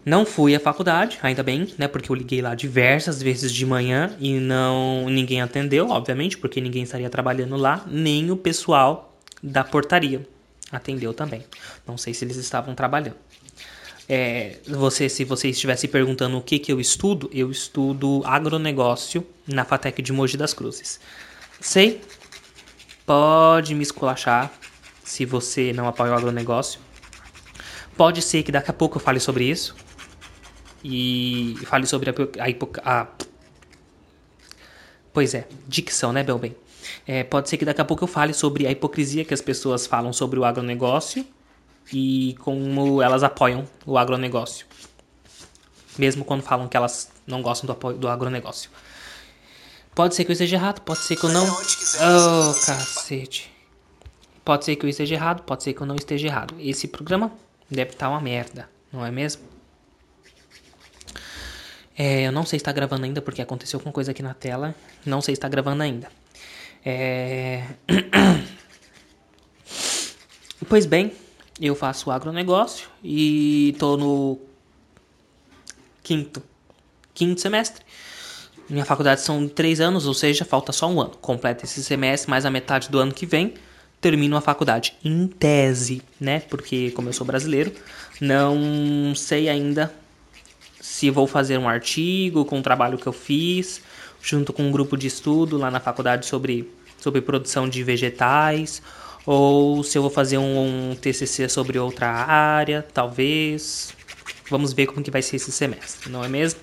Não 0.04 0.26
fui 0.26 0.54
à 0.54 0.60
faculdade, 0.60 1.18
ainda 1.22 1.42
bem, 1.42 1.72
né, 1.78 1.88
porque 1.88 2.10
eu 2.10 2.14
liguei 2.14 2.42
lá 2.42 2.54
diversas 2.54 3.22
vezes 3.22 3.50
de 3.50 3.64
manhã 3.64 4.14
e 4.20 4.38
não 4.38 5.08
ninguém 5.08 5.40
atendeu, 5.40 5.88
obviamente, 5.88 6.36
porque 6.36 6.60
ninguém 6.60 6.82
estaria 6.82 7.08
trabalhando 7.08 7.56
lá, 7.56 7.82
nem 7.86 8.30
o 8.30 8.36
pessoal 8.36 9.18
da 9.42 9.64
portaria 9.64 10.26
atendeu 10.70 11.14
também. 11.14 11.44
Não 11.86 11.96
sei 11.96 12.12
se 12.12 12.24
eles 12.24 12.36
estavam 12.36 12.74
trabalhando. 12.74 13.16
É, 14.06 14.56
você, 14.68 15.08
se 15.08 15.24
você 15.24 15.48
estivesse 15.48 15.88
perguntando 15.88 16.36
o 16.36 16.42
que, 16.42 16.58
que 16.58 16.70
eu 16.70 16.78
estudo, 16.78 17.30
eu 17.32 17.50
estudo 17.50 18.22
agronegócio 18.26 19.26
na 19.46 19.64
FATEC 19.64 20.02
de 20.02 20.12
Mogi 20.12 20.36
das 20.36 20.52
Cruzes. 20.52 21.00
Sei, 21.60 22.02
pode 23.06 23.74
me 23.74 23.82
esculachar 23.82 24.52
se 25.04 25.24
você 25.24 25.72
não 25.72 25.86
apoia 25.86 26.12
o 26.12 26.14
agronegócio. 26.14 26.80
Pode 27.96 28.20
ser 28.22 28.42
que 28.42 28.50
daqui 28.50 28.70
a 28.70 28.74
pouco 28.74 28.96
eu 28.96 29.00
fale 29.00 29.20
sobre 29.20 29.44
isso. 29.44 29.76
E 30.82 31.54
fale 31.66 31.86
sobre 31.86 32.10
a, 32.10 32.14
a, 32.92 33.00
a 33.02 33.06
Pois 35.14 35.32
é, 35.32 35.46
dicção, 35.68 36.12
né, 36.12 36.24
Belbem? 36.24 36.56
É, 37.06 37.22
pode 37.22 37.48
ser 37.48 37.56
que 37.56 37.64
daqui 37.64 37.80
a 37.80 37.84
pouco 37.84 38.02
eu 38.02 38.08
fale 38.08 38.34
sobre 38.34 38.66
a 38.66 38.70
hipocrisia 38.72 39.24
que 39.24 39.32
as 39.32 39.40
pessoas 39.40 39.86
falam 39.86 40.12
sobre 40.12 40.40
o 40.40 40.44
agronegócio 40.44 41.24
e 41.92 42.34
como 42.40 43.00
elas 43.00 43.22
apoiam 43.22 43.64
o 43.86 43.96
agronegócio. 43.96 44.66
Mesmo 45.96 46.24
quando 46.24 46.42
falam 46.42 46.66
que 46.66 46.76
elas 46.76 47.12
não 47.24 47.42
gostam 47.42 47.66
do 47.66 47.72
apoio 47.72 47.96
do 47.96 48.08
agronegócio. 48.08 48.68
Pode 49.94 50.16
ser 50.16 50.24
que 50.24 50.32
eu 50.32 50.34
esteja 50.34 50.56
errado, 50.56 50.80
pode 50.80 50.98
ser 50.98 51.14
que 51.14 51.24
eu 51.24 51.30
não. 51.30 51.46
Oh, 51.46 52.66
cacete. 52.66 53.53
Pode 54.44 54.64
ser 54.64 54.76
que 54.76 54.84
eu 54.84 54.90
esteja 54.90 55.14
errado, 55.14 55.42
pode 55.42 55.62
ser 55.62 55.72
que 55.72 55.80
eu 55.80 55.86
não 55.86 55.96
esteja 55.96 56.26
errado. 56.26 56.54
Esse 56.58 56.86
programa 56.86 57.32
deve 57.70 57.92
estar 57.92 58.10
uma 58.10 58.20
merda, 58.20 58.68
não 58.92 59.04
é 59.04 59.10
mesmo? 59.10 59.42
É, 61.96 62.26
eu 62.26 62.32
não 62.32 62.44
sei 62.44 62.58
se 62.58 62.62
está 62.62 62.72
gravando 62.72 63.04
ainda 63.04 63.22
porque 63.22 63.40
aconteceu 63.40 63.78
alguma 63.78 63.92
coisa 63.92 64.10
aqui 64.10 64.22
na 64.22 64.34
tela. 64.34 64.74
Não 65.06 65.20
sei 65.22 65.34
se 65.34 65.38
está 65.38 65.48
gravando 65.48 65.82
ainda. 65.82 66.08
É... 66.84 67.64
Pois 70.66 70.86
bem, 70.86 71.12
eu 71.60 71.74
faço 71.74 72.10
agronegócio 72.10 72.88
e 73.02 73.70
estou 73.70 73.98
no 73.98 74.38
quinto, 76.02 76.42
quinto 77.12 77.40
semestre. 77.40 77.84
Minha 78.68 78.84
faculdade 78.84 79.20
são 79.20 79.46
três 79.46 79.78
anos, 79.78 80.06
ou 80.06 80.14
seja, 80.14 80.44
falta 80.44 80.72
só 80.72 80.88
um 80.88 81.00
ano. 81.00 81.16
Completa 81.20 81.64
esse 81.64 81.84
semestre, 81.84 82.30
mais 82.30 82.46
a 82.46 82.50
metade 82.50 82.88
do 82.88 82.98
ano 82.98 83.12
que 83.12 83.26
vem, 83.26 83.54
termino 84.04 84.36
a 84.36 84.40
faculdade. 84.42 84.94
Em 85.02 85.26
tese, 85.26 86.02
né? 86.20 86.40
Porque, 86.40 86.90
como 86.90 87.08
eu 87.08 87.12
sou 87.14 87.26
brasileiro, 87.26 87.72
não 88.20 89.14
sei 89.16 89.48
ainda 89.48 89.90
se 90.78 91.08
vou 91.08 91.26
fazer 91.26 91.56
um 91.56 91.66
artigo 91.66 92.44
com 92.44 92.58
o 92.58 92.62
trabalho 92.62 92.98
que 92.98 93.06
eu 93.06 93.14
fiz, 93.14 93.80
junto 94.20 94.52
com 94.52 94.64
um 94.64 94.70
grupo 94.70 94.94
de 94.94 95.06
estudo 95.06 95.56
lá 95.56 95.70
na 95.70 95.80
faculdade 95.80 96.26
sobre, 96.26 96.70
sobre 97.00 97.22
produção 97.22 97.66
de 97.66 97.82
vegetais 97.82 98.82
ou 99.24 99.82
se 99.82 99.96
eu 99.96 100.02
vou 100.02 100.10
fazer 100.10 100.36
um, 100.36 100.90
um 100.90 100.94
TCC 100.94 101.48
sobre 101.48 101.78
outra 101.78 102.06
área, 102.06 102.86
talvez. 102.92 103.94
Vamos 104.50 104.74
ver 104.74 104.84
como 104.84 105.02
que 105.02 105.10
vai 105.10 105.22
ser 105.22 105.36
esse 105.36 105.50
semestre, 105.50 106.10
não 106.10 106.22
é 106.22 106.28
mesmo? 106.28 106.60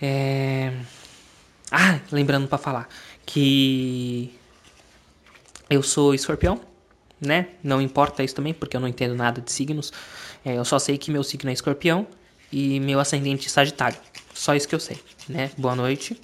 É... 0.00 0.72
Ah, 1.68 1.98
lembrando 2.12 2.46
para 2.46 2.58
falar 2.58 2.88
que 3.26 4.38
eu 5.68 5.82
sou 5.82 6.14
escorpião, 6.14 6.60
né? 7.20 7.48
Não 7.62 7.80
importa 7.80 8.22
isso 8.22 8.34
também, 8.34 8.54
porque 8.54 8.76
eu 8.76 8.80
não 8.80 8.88
entendo 8.88 9.14
nada 9.14 9.40
de 9.40 9.50
signos. 9.52 9.92
É, 10.44 10.56
eu 10.56 10.64
só 10.64 10.78
sei 10.78 10.96
que 10.96 11.10
meu 11.10 11.22
signo 11.22 11.50
é 11.50 11.52
escorpião 11.52 12.06
e 12.50 12.80
meu 12.80 13.00
ascendente 13.00 13.46
é 13.46 13.50
sagitário. 13.50 13.98
Só 14.34 14.54
isso 14.54 14.68
que 14.68 14.74
eu 14.74 14.80
sei, 14.80 14.98
né? 15.28 15.50
Boa 15.58 15.74
noite. 15.74 16.20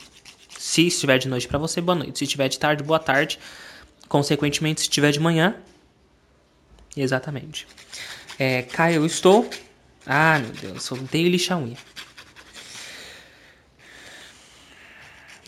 Se 0.58 0.86
estiver 0.86 1.18
de 1.18 1.28
noite 1.28 1.46
para 1.46 1.58
você, 1.58 1.80
boa 1.80 1.96
noite. 1.96 2.18
Se 2.18 2.24
estiver 2.24 2.48
de 2.48 2.58
tarde, 2.58 2.82
boa 2.82 2.98
tarde. 2.98 3.38
Consequentemente, 4.08 4.80
se 4.80 4.86
estiver 4.86 5.10
de 5.10 5.20
manhã, 5.20 5.56
exatamente. 6.96 7.66
É, 8.38 8.66
eu 8.92 9.04
estou. 9.04 9.48
Ah, 10.06 10.38
meu 10.38 10.52
Deus, 10.52 10.88
eu 10.90 10.96
odeio 10.96 11.28
lixar 11.28 11.58
unha. 11.58 11.76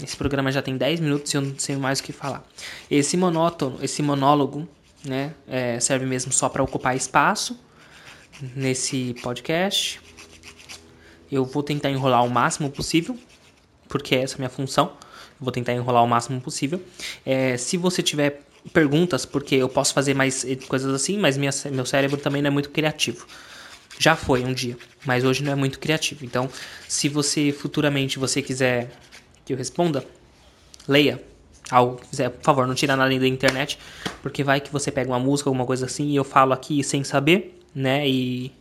Esse 0.02 0.16
programa 0.16 0.52
já 0.52 0.60
tem 0.60 0.76
10 0.76 1.00
minutos 1.00 1.32
e 1.32 1.36
eu 1.36 1.40
não 1.40 1.58
sei 1.58 1.76
mais 1.76 2.00
o 2.00 2.02
que 2.02 2.12
falar. 2.12 2.44
Esse 2.90 3.16
monótono, 3.16 3.78
esse 3.82 4.02
monólogo, 4.02 4.68
né, 5.04 5.32
é, 5.48 5.80
serve 5.80 6.04
mesmo 6.04 6.32
só 6.32 6.48
para 6.48 6.62
ocupar 6.62 6.94
espaço 6.94 7.58
nesse 8.54 9.14
podcast. 9.22 10.00
Eu 11.30 11.44
vou 11.44 11.62
tentar 11.62 11.90
enrolar 11.90 12.24
o 12.24 12.30
máximo 12.30 12.70
possível, 12.70 13.18
porque 13.88 14.14
essa 14.14 14.34
é 14.34 14.36
a 14.36 14.38
minha 14.38 14.50
função. 14.50 14.92
Eu 15.38 15.44
vou 15.44 15.52
tentar 15.52 15.72
enrolar 15.72 16.04
o 16.04 16.06
máximo 16.06 16.40
possível. 16.40 16.80
É, 17.24 17.56
se 17.56 17.76
você 17.76 18.02
tiver 18.02 18.42
perguntas, 18.72 19.24
porque 19.24 19.54
eu 19.54 19.68
posso 19.68 19.94
fazer 19.94 20.14
mais 20.14 20.44
coisas 20.68 20.92
assim, 20.92 21.18
mas 21.18 21.36
minha, 21.36 21.50
meu 21.72 21.86
cérebro 21.86 22.18
também 22.18 22.42
não 22.42 22.48
é 22.48 22.50
muito 22.50 22.70
criativo. 22.70 23.26
Já 23.98 24.14
foi 24.14 24.44
um 24.44 24.52
dia, 24.52 24.76
mas 25.06 25.24
hoje 25.24 25.42
não 25.42 25.52
é 25.52 25.54
muito 25.54 25.78
criativo. 25.78 26.24
Então, 26.24 26.50
se 26.86 27.08
você 27.08 27.50
futuramente 27.50 28.18
você 28.18 28.42
quiser 28.42 28.90
que 29.46 29.54
eu 29.54 29.56
responda, 29.56 30.04
leia 30.86 31.22
algo 31.70 32.00
quiser, 32.08 32.30
por 32.30 32.44
favor, 32.44 32.66
não 32.66 32.74
tira 32.74 32.96
nada 32.96 33.18
da 33.18 33.26
internet, 33.26 33.78
porque 34.22 34.44
vai 34.44 34.60
que 34.60 34.72
você 34.72 34.90
pega 34.90 35.10
uma 35.10 35.18
música, 35.18 35.48
alguma 35.48 35.66
coisa 35.66 35.86
assim, 35.86 36.10
e 36.10 36.16
eu 36.16 36.24
falo 36.24 36.52
aqui 36.52 36.82
sem 36.84 37.02
saber, 37.02 37.60
né? 37.74 38.06
E 38.08 38.52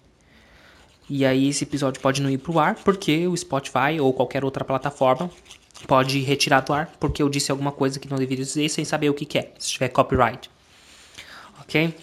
e 1.08 1.24
aí 1.24 1.50
esse 1.50 1.63
episódio 1.63 2.01
pode 2.01 2.20
não 2.20 2.32
ir 2.32 2.39
pro 2.39 2.58
ar, 2.58 2.75
porque 2.84 3.27
o 3.27 3.38
Spotify 3.38 4.00
ou 4.00 4.12
qualquer 4.12 4.44
outra 4.44 4.65
plataforma 4.65 5.30
pode 5.88 6.20
retirar 6.22 6.62
do 6.62 6.74
ar, 6.74 6.92
porque 7.00 7.22
eu 7.22 7.30
disse 7.30 7.51
alguma 7.51 7.72
coisa 7.72 8.00
que 8.00 8.10
não 8.10 8.18
deveria 8.18 8.44
dizer 8.44 8.68
sem 8.70 8.84
saber 8.84 9.10
o 9.10 9.13
que, 9.13 9.24
que 9.24 9.38
é, 9.38 9.51
se 9.60 9.70
tiver 9.70 9.89
copyright. 9.89 10.50
OK? 11.62 11.94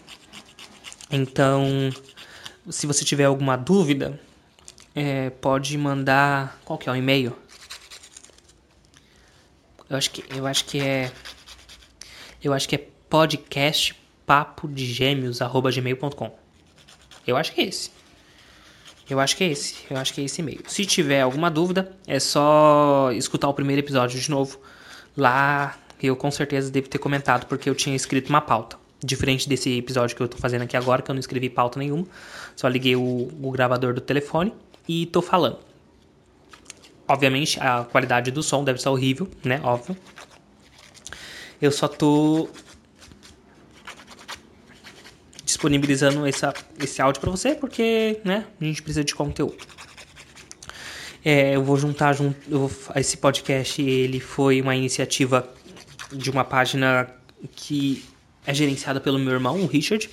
Então, 1.11 1.91
se 2.71 2.87
você 2.87 3.05
tiver 3.05 3.25
alguma 3.25 3.57
dúvida, 3.57 4.21
é, 4.95 5.31
pode 5.31 5.77
mandar 5.77 6.61
qual 6.65 6.79
que 6.79 6.89
é 6.89 6.93
o 6.93 6.95
e-mail? 6.95 7.37
Eu 9.93 9.99
acho 9.99 10.11
que 10.11 10.25
eu 10.35 10.47
acho 10.47 10.65
que 10.65 10.81
é 10.81 11.13
eu 12.43 12.55
acho 12.55 12.67
que 12.67 12.77
é 12.77 12.87
podcast 13.11 13.95
papo 14.25 14.67
de 14.67 14.87
gêmeos 14.87 15.41
gmail.com. 15.41 16.35
Eu 17.27 17.37
acho 17.37 17.53
que 17.53 17.61
é 17.61 17.65
esse. 17.65 17.91
Eu 19.11 19.21
acho 19.21 19.37
que 19.37 19.45
é 19.45 19.49
esse. 19.49 19.75
Eu 19.91 19.99
acho 19.99 20.15
que 20.15 20.23
é 20.23 20.25
esse 20.25 20.41
e-mail. 20.41 20.63
Se 20.67 20.87
tiver 20.87 21.21
alguma 21.21 21.51
dúvida, 21.51 21.95
é 22.07 22.19
só 22.19 23.11
escutar 23.13 23.49
o 23.49 23.55
primeiro 23.55 23.81
episódio 23.81 24.19
de 24.19 24.31
novo. 24.31 24.59
Lá 25.15 25.77
eu 26.03 26.17
com 26.17 26.31
certeza 26.31 26.71
devo 26.71 26.89
ter 26.89 26.99
comentado 26.99 27.47
porque 27.47 27.69
eu 27.69 27.75
tinha 27.75 27.95
escrito 27.95 28.31
uma 28.31 28.41
pauta. 28.41 28.79
Diferente 29.05 29.47
desse 29.47 29.77
episódio 29.77 30.17
que 30.17 30.23
eu 30.23 30.29
tô 30.29 30.39
fazendo 30.39 30.63
aqui 30.63 30.75
agora, 30.77 31.03
que 31.03 31.11
eu 31.11 31.15
não 31.15 31.21
escrevi 31.21 31.51
pauta 31.51 31.79
nenhuma. 31.79 32.07
Só 32.57 32.67
liguei 32.67 32.97
o, 32.97 33.29
o 33.43 33.51
gravador 33.51 33.93
do 33.93 34.01
telefone 34.01 34.55
e 34.89 35.05
tô 35.05 35.21
falando. 35.21 35.72
Obviamente, 37.13 37.61
a 37.61 37.85
qualidade 37.85 38.31
do 38.31 38.43
som 38.43 38.65
deve 38.65 38.79
estar 38.79 38.91
horrível, 38.91 39.29
né? 39.45 39.61
Óbvio. 39.63 39.95
Eu 41.61 41.71
só 41.71 41.87
tô 41.87 42.49
disponibilizando 45.45 46.25
essa, 46.25 46.55
esse 46.81 47.03
áudio 47.03 47.21
para 47.21 47.31
você 47.31 47.55
porque, 47.55 48.19
né, 48.25 48.47
a 48.59 48.65
gente 48.65 48.83
precisa 48.83 49.05
de 49.05 49.15
conteúdo. 49.15 49.59
É, 51.23 51.55
eu 51.55 51.63
vou 51.63 51.77
juntar 51.77 52.15
junto, 52.15 52.35
eu 52.51 52.67
vou, 52.67 52.71
esse 52.97 53.19
podcast, 53.19 53.83
ele 53.83 54.19
foi 54.19 54.63
uma 54.63 54.75
iniciativa 54.75 55.47
de 56.11 56.31
uma 56.31 56.45
página 56.45 57.11
que 57.55 58.07
é 58.47 58.55
gerenciada 58.55 59.03
pelo 59.03 59.19
meu 59.19 59.35
irmão, 59.35 59.61
o 59.61 59.67
Richard, 59.67 60.09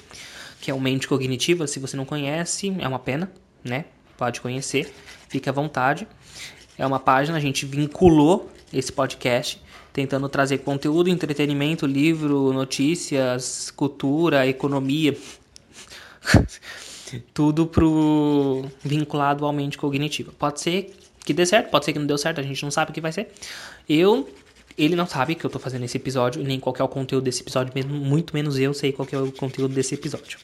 que 0.59 0.69
é 0.69 0.73
o 0.73 0.81
Mente 0.81 1.07
Cognitiva. 1.07 1.65
Se 1.65 1.79
você 1.79 1.95
não 1.95 2.03
conhece, 2.03 2.75
é 2.77 2.87
uma 2.89 2.99
pena, 2.99 3.31
né? 3.63 3.85
Pode 4.17 4.41
conhecer, 4.41 4.93
fique 5.29 5.47
à 5.47 5.53
vontade 5.53 6.05
é 6.79 6.87
uma 6.87 6.99
página, 6.99 7.37
a 7.37 7.41
gente 7.41 7.65
vinculou 7.65 8.49
esse 8.73 8.91
podcast, 8.91 9.61
tentando 9.91 10.29
trazer 10.29 10.59
conteúdo, 10.59 11.09
entretenimento, 11.09 11.85
livro, 11.85 12.53
notícias, 12.53 13.69
cultura, 13.69 14.47
economia, 14.47 15.15
tudo 17.33 17.67
pro 17.67 18.65
vinculado 18.81 19.45
ao 19.45 19.51
mente 19.51 19.77
cognitiva. 19.77 20.31
Pode 20.39 20.61
ser 20.61 20.95
que 21.25 21.33
dê 21.33 21.45
certo, 21.45 21.69
pode 21.69 21.83
ser 21.83 21.91
que 21.91 21.99
não 21.99 22.07
deu 22.07 22.17
certo, 22.17 22.39
a 22.39 22.43
gente 22.43 22.63
não 22.63 22.71
sabe 22.71 22.91
o 22.91 22.93
que 22.93 23.01
vai 23.01 23.11
ser. 23.11 23.27
Eu, 23.87 24.29
ele 24.77 24.95
não 24.95 25.05
sabe 25.05 25.35
que 25.35 25.45
eu 25.45 25.49
tô 25.49 25.59
fazendo 25.59 25.83
esse 25.83 25.97
episódio, 25.97 26.41
nem 26.41 26.61
qual 26.61 26.73
é 26.79 26.83
o 26.83 26.87
conteúdo 26.87 27.25
desse 27.25 27.41
episódio, 27.41 27.73
mesmo 27.75 27.93
muito 27.93 28.33
menos 28.33 28.57
eu 28.57 28.73
sei 28.73 28.93
qual 28.93 29.07
é 29.11 29.17
o 29.17 29.33
conteúdo 29.33 29.73
desse 29.73 29.95
episódio. 29.95 30.39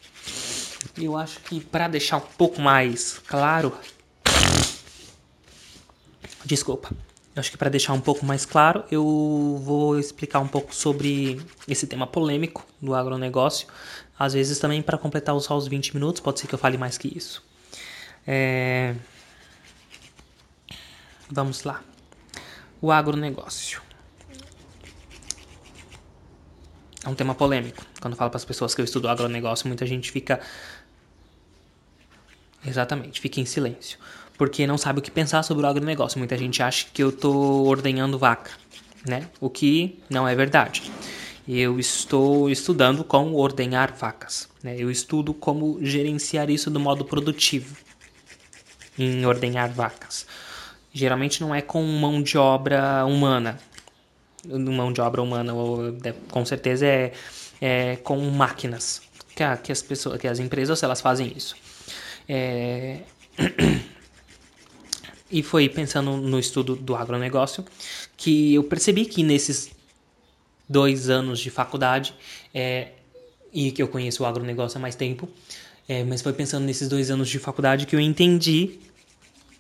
Eu 1.01 1.18
acho 1.18 1.39
que 1.39 1.62
para 1.62 1.88
deixar 1.88 2.18
um 2.18 2.24
pouco 2.38 2.62
mais 2.62 3.20
claro 3.25 3.72
Desculpa. 6.45 6.91
Acho 7.35 7.51
que 7.51 7.57
para 7.57 7.69
deixar 7.69 7.91
um 7.91 7.99
pouco 7.99 8.25
mais 8.25 8.45
claro, 8.45 8.85
eu 8.89 9.59
vou 9.61 9.99
explicar 9.99 10.39
um 10.39 10.47
pouco 10.47 10.73
sobre 10.73 11.41
esse 11.67 11.85
tema 11.85 12.07
polêmico 12.07 12.65
do 12.81 12.95
agronegócio. 12.95 13.67
Às 14.17 14.33
vezes 14.33 14.57
também 14.57 14.81
para 14.81 14.97
completar 14.97 15.37
só 15.41 15.57
os 15.57 15.67
20 15.67 15.95
minutos, 15.95 16.21
pode 16.21 16.39
ser 16.39 16.47
que 16.47 16.55
eu 16.55 16.59
fale 16.59 16.77
mais 16.77 16.97
que 16.97 17.09
isso. 17.17 17.43
É... 18.25 18.95
Vamos 21.29 21.63
lá. 21.63 21.83
O 22.81 22.91
agronegócio. 22.91 23.81
É 27.03 27.09
um 27.09 27.15
tema 27.15 27.35
polêmico. 27.35 27.83
Quando 27.99 28.13
eu 28.13 28.17
falo 28.17 28.31
para 28.31 28.37
as 28.37 28.45
pessoas 28.45 28.73
que 28.73 28.79
eu 28.79 28.85
estudo 28.85 29.09
agronegócio, 29.09 29.67
muita 29.67 29.85
gente 29.85 30.09
fica. 30.09 30.39
Exatamente, 32.65 33.22
fica 33.22 33.39
em 33.39 33.45
silêncio 33.45 34.00
porque 34.38 34.67
não 34.67 34.77
sabe 34.77 35.00
o 35.00 35.01
que 35.01 35.12
pensar 35.12 35.43
sobre 35.43 35.65
o 35.65 35.69
agronegócio. 35.69 36.19
Muita 36.19 36.38
gente 36.38 36.62
acha 36.62 36.88
que 36.93 37.01
eu 37.01 37.10
estou 37.10 37.65
ordenhando 37.67 38.17
vaca, 38.17 38.51
né? 39.07 39.27
O 39.39 39.50
que 39.50 40.00
não 40.10 40.27
é 40.27 40.36
verdade. 40.36 40.91
Eu 41.48 41.79
estou 41.79 42.50
estudando 42.50 43.03
como 43.03 43.38
ordenhar 43.38 43.93
vacas. 43.93 44.50
Né? 44.63 44.75
Eu 44.77 44.89
estudo 44.89 45.34
como 45.34 45.77
gerenciar 45.81 46.50
isso 46.50 46.72
do 46.72 46.79
modo 46.79 47.05
produtivo 47.05 47.75
em 48.98 49.25
ordenhar 49.25 49.69
vacas. 49.69 50.25
Geralmente 50.91 51.41
não 51.41 51.53
é 51.53 51.62
com 51.62 51.84
mão 51.84 52.22
de 52.22 52.38
obra 52.38 53.05
humana. 53.05 53.60
Mão 54.48 54.91
de 54.91 55.01
obra 55.01 55.22
humana, 55.22 55.53
com 56.31 56.45
certeza 56.45 56.86
é, 56.86 57.13
é 57.62 57.95
com 57.98 58.17
máquinas. 58.31 59.01
Que, 59.36 59.43
que 59.63 59.72
as 59.72 59.81
pessoas, 59.81 60.19
que 60.19 60.27
as 60.27 60.39
empresas 60.39 60.81
elas 60.81 61.01
fazem 61.01 61.31
isso. 61.36 61.55
É... 62.27 63.00
E 65.32 65.41
foi 65.41 65.67
pensando 65.67 66.15
no 66.17 66.38
estudo 66.38 66.75
do 66.75 66.96
agronegócio 66.96 67.65
que 68.15 68.53
eu 68.53 68.63
percebi 68.63 69.05
que 69.05 69.24
nesses 69.24 69.72
dois 70.70 71.10
anos 71.10 71.39
de 71.39 71.50
faculdade, 71.50 72.13
é, 72.53 72.89
e 73.51 73.72
que 73.72 73.82
eu 73.82 73.88
conheço 73.88 74.24
o 74.24 74.25
agronegócio 74.25 74.77
há 74.77 74.82
mais 74.82 74.96
tempo, 74.96 75.27
é, 75.88 76.03
mas 76.03 76.22
foi 76.22 76.32
pensando 76.32 76.65
nesses 76.65 76.88
dois 76.88 77.10
anos 77.10 77.27
de 77.27 77.39
faculdade 77.39 77.86
que 77.86 77.96
eu 77.96 78.00
entendi 78.00 78.79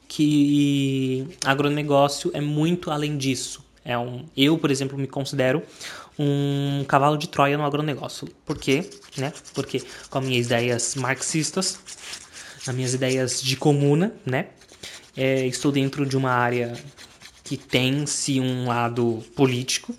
que 0.07 1.27
agronegócio 1.43 2.31
é 2.33 2.41
muito 2.41 2.91
além 2.91 3.17
disso. 3.17 3.63
É 3.83 3.97
um, 3.97 4.25
eu, 4.35 4.57
por 4.57 4.71
exemplo, 4.71 4.97
me 4.97 5.07
considero 5.07 5.61
um 6.17 6.83
cavalo 6.87 7.17
de 7.17 7.27
Troia 7.27 7.57
no 7.57 7.63
agronegócio. 7.63 8.27
Por 8.45 8.57
quê? 8.57 8.89
Né? 9.17 9.31
Porque 9.53 9.83
com 10.09 10.19
as 10.19 10.25
minhas 10.25 10.45
ideias 10.47 10.95
marxistas, 10.95 11.79
as 12.67 12.73
minhas 12.73 12.93
ideias 12.93 13.41
de 13.41 13.55
comuna, 13.55 14.13
né? 14.25 14.47
É, 15.15 15.45
estou 15.45 15.71
dentro 15.71 16.05
de 16.05 16.17
uma 16.17 16.31
área 16.31 16.73
que 17.43 17.55
tem-se 17.55 18.39
um 18.39 18.67
lado 18.67 19.23
político. 19.35 19.95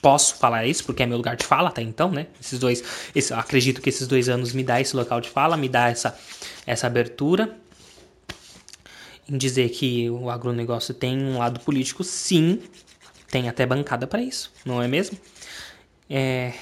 Posso 0.00 0.36
falar 0.36 0.66
isso 0.66 0.84
porque 0.84 1.02
é 1.02 1.06
meu 1.06 1.16
lugar 1.16 1.36
de 1.36 1.44
fala 1.44 1.68
até 1.68 1.82
então, 1.82 2.10
né? 2.10 2.28
Esses 2.40 2.58
dois, 2.58 2.82
esse, 3.14 3.34
acredito 3.34 3.80
que 3.82 3.88
esses 3.88 4.06
dois 4.06 4.28
anos 4.28 4.52
me 4.52 4.62
dá 4.62 4.80
esse 4.80 4.94
local 4.94 5.20
de 5.20 5.28
fala, 5.28 5.56
me 5.56 5.68
dá 5.68 5.88
essa, 5.88 6.16
essa 6.64 6.86
abertura 6.86 7.56
em 9.28 9.36
dizer 9.36 9.68
que 9.70 10.08
o 10.08 10.30
agronegócio 10.30 10.94
tem 10.94 11.18
um 11.18 11.38
lado 11.38 11.58
político, 11.60 12.04
sim, 12.04 12.62
tem 13.28 13.48
até 13.48 13.66
bancada 13.66 14.06
para 14.06 14.22
isso, 14.22 14.52
não 14.64 14.80
é 14.80 14.86
mesmo? 14.86 15.18
É... 16.08 16.52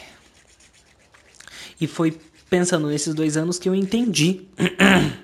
E 1.78 1.86
foi 1.86 2.18
pensando 2.54 2.86
nesses 2.86 3.12
dois 3.12 3.36
anos 3.36 3.58
que 3.58 3.68
eu 3.68 3.74
entendi 3.74 4.46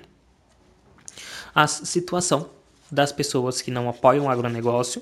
a 1.55 1.65
situação 1.65 2.49
das 2.91 3.13
pessoas 3.13 3.61
que 3.61 3.71
não 3.71 3.87
apoiam 3.87 4.25
o 4.25 4.29
agronegócio, 4.29 5.01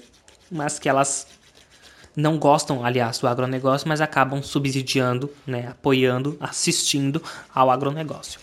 mas 0.52 0.78
que 0.78 0.88
elas 0.88 1.26
não 2.16 2.38
gostam, 2.38 2.86
aliás, 2.86 3.18
do 3.18 3.28
agronegócio, 3.28 3.88
mas 3.88 4.00
acabam 4.00 4.44
subsidiando, 4.44 5.28
né, 5.48 5.70
apoiando, 5.70 6.38
assistindo 6.40 7.20
ao 7.52 7.72
agronegócio. 7.72 8.40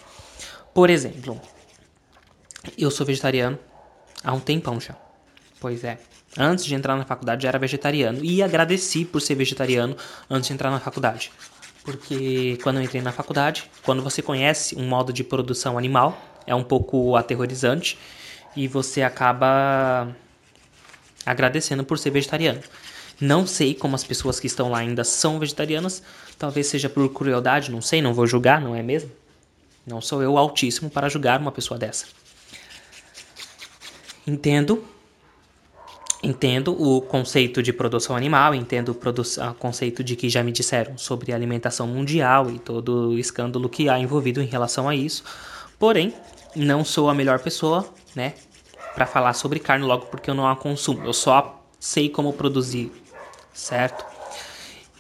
Por 0.75 0.91
exemplo, 0.91 1.41
eu 2.77 2.91
sou 2.91 3.07
vegetariano 3.07 3.57
há 4.25 4.33
um 4.33 4.41
tempão 4.41 4.81
já. 4.81 4.97
Pois 5.61 5.85
é. 5.85 6.01
Antes 6.37 6.65
de 6.65 6.75
entrar 6.75 6.97
na 6.97 7.05
faculdade 7.05 7.45
já 7.45 7.51
era 7.51 7.59
vegetariano 7.61 8.25
e 8.25 8.43
agradeci 8.43 9.05
por 9.05 9.21
ser 9.21 9.37
vegetariano 9.37 9.97
antes 10.29 10.49
de 10.49 10.55
entrar 10.55 10.73
na 10.73 10.81
faculdade. 10.81 11.31
Porque 11.87 12.59
quando 12.65 12.79
eu 12.79 12.83
entrei 12.83 13.01
na 13.01 13.13
faculdade, 13.13 13.71
quando 13.85 14.03
você 14.03 14.21
conhece 14.21 14.75
um 14.75 14.89
modo 14.89 15.13
de 15.13 15.23
produção 15.23 15.79
animal, 15.79 16.21
é 16.45 16.53
um 16.53 16.65
pouco 16.65 17.15
aterrorizante 17.15 17.97
e 18.57 18.67
você 18.67 19.03
acaba 19.03 20.09
agradecendo 21.25 21.85
por 21.85 21.97
ser 21.97 22.11
vegetariano. 22.11 22.61
Não 23.21 23.47
sei 23.47 23.73
como 23.73 23.95
as 23.95 24.03
pessoas 24.03 24.41
que 24.41 24.49
estão 24.49 24.69
lá 24.69 24.79
ainda 24.79 25.05
são 25.05 25.39
vegetarianas, 25.39 26.03
talvez 26.37 26.67
seja 26.67 26.89
por 26.89 27.09
crueldade, 27.09 27.71
não 27.71 27.81
sei, 27.81 28.03
não 28.03 28.13
vou 28.13 28.27
julgar, 28.27 28.61
não 28.61 28.75
é 28.75 28.83
mesmo? 28.83 29.13
Não 29.87 30.01
sou 30.01 30.21
eu 30.21 30.37
altíssimo 30.37 30.91
para 30.91 31.09
julgar 31.09 31.41
uma 31.41 31.53
pessoa 31.53 31.79
dessa. 31.79 32.07
Entendo 34.27 34.85
entendo 36.27 36.77
o 36.81 37.01
conceito 37.01 37.63
de 37.63 37.73
produção 37.73 38.17
animal, 38.17 38.55
entendo 38.55 38.91
o 38.91 39.55
conceito 39.55 40.03
de 40.03 40.17
que 40.17 40.29
já 40.29 40.43
me 40.43 40.51
disseram 40.51 40.99
sobre 40.99 41.33
alimentação 41.33 41.87
mundial 41.87 42.51
e 42.51 42.59
todo 42.59 43.11
o 43.11 43.19
escândalo 43.19 43.69
que 43.69 43.89
há 43.89 43.99
envolvido 43.99 44.43
em 44.43 44.47
relação 44.47 44.89
a 44.89 44.95
isso. 44.95 45.23
Porém, 45.79 46.13
não 46.55 46.85
sou 46.85 47.09
a 47.09 47.15
melhor 47.15 47.39
pessoa, 47.39 47.89
né, 48.15 48.35
para 48.95 49.07
falar 49.07 49.35
sobre 49.35 49.61
carne 49.61 49.85
logo 49.85 50.07
porque 50.07 50.29
eu 50.29 50.35
não 50.35 50.49
a 50.49 50.57
consumo. 50.57 51.05
Eu 51.05 51.13
só 51.13 51.63
sei 51.79 52.09
como 52.09 52.33
produzir, 52.33 52.91
certo? 53.53 54.05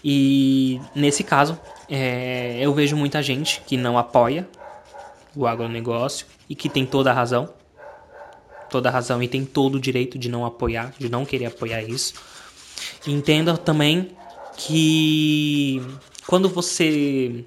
E 0.04 0.80
nesse 0.94 1.24
caso, 1.24 1.58
é, 1.88 2.58
eu 2.60 2.72
vejo 2.72 2.96
muita 2.96 3.20
gente 3.20 3.60
que 3.66 3.76
não 3.76 3.98
apoia 3.98 4.48
o 5.34 5.46
agronegócio 5.46 6.26
e 6.48 6.54
que 6.54 6.68
tem 6.68 6.86
toda 6.86 7.10
a 7.10 7.14
razão, 7.14 7.48
toda 8.70 8.90
razão 8.90 9.22
e 9.22 9.28
tem 9.28 9.44
todo 9.44 9.76
o 9.76 9.80
direito 9.80 10.18
de 10.18 10.28
não 10.28 10.44
apoiar, 10.44 10.94
de 10.98 11.08
não 11.08 11.24
querer 11.24 11.46
apoiar 11.46 11.82
isso. 11.82 12.14
entenda 13.06 13.56
também 13.56 14.10
que 14.56 15.82
quando 16.26 16.48
você 16.48 17.44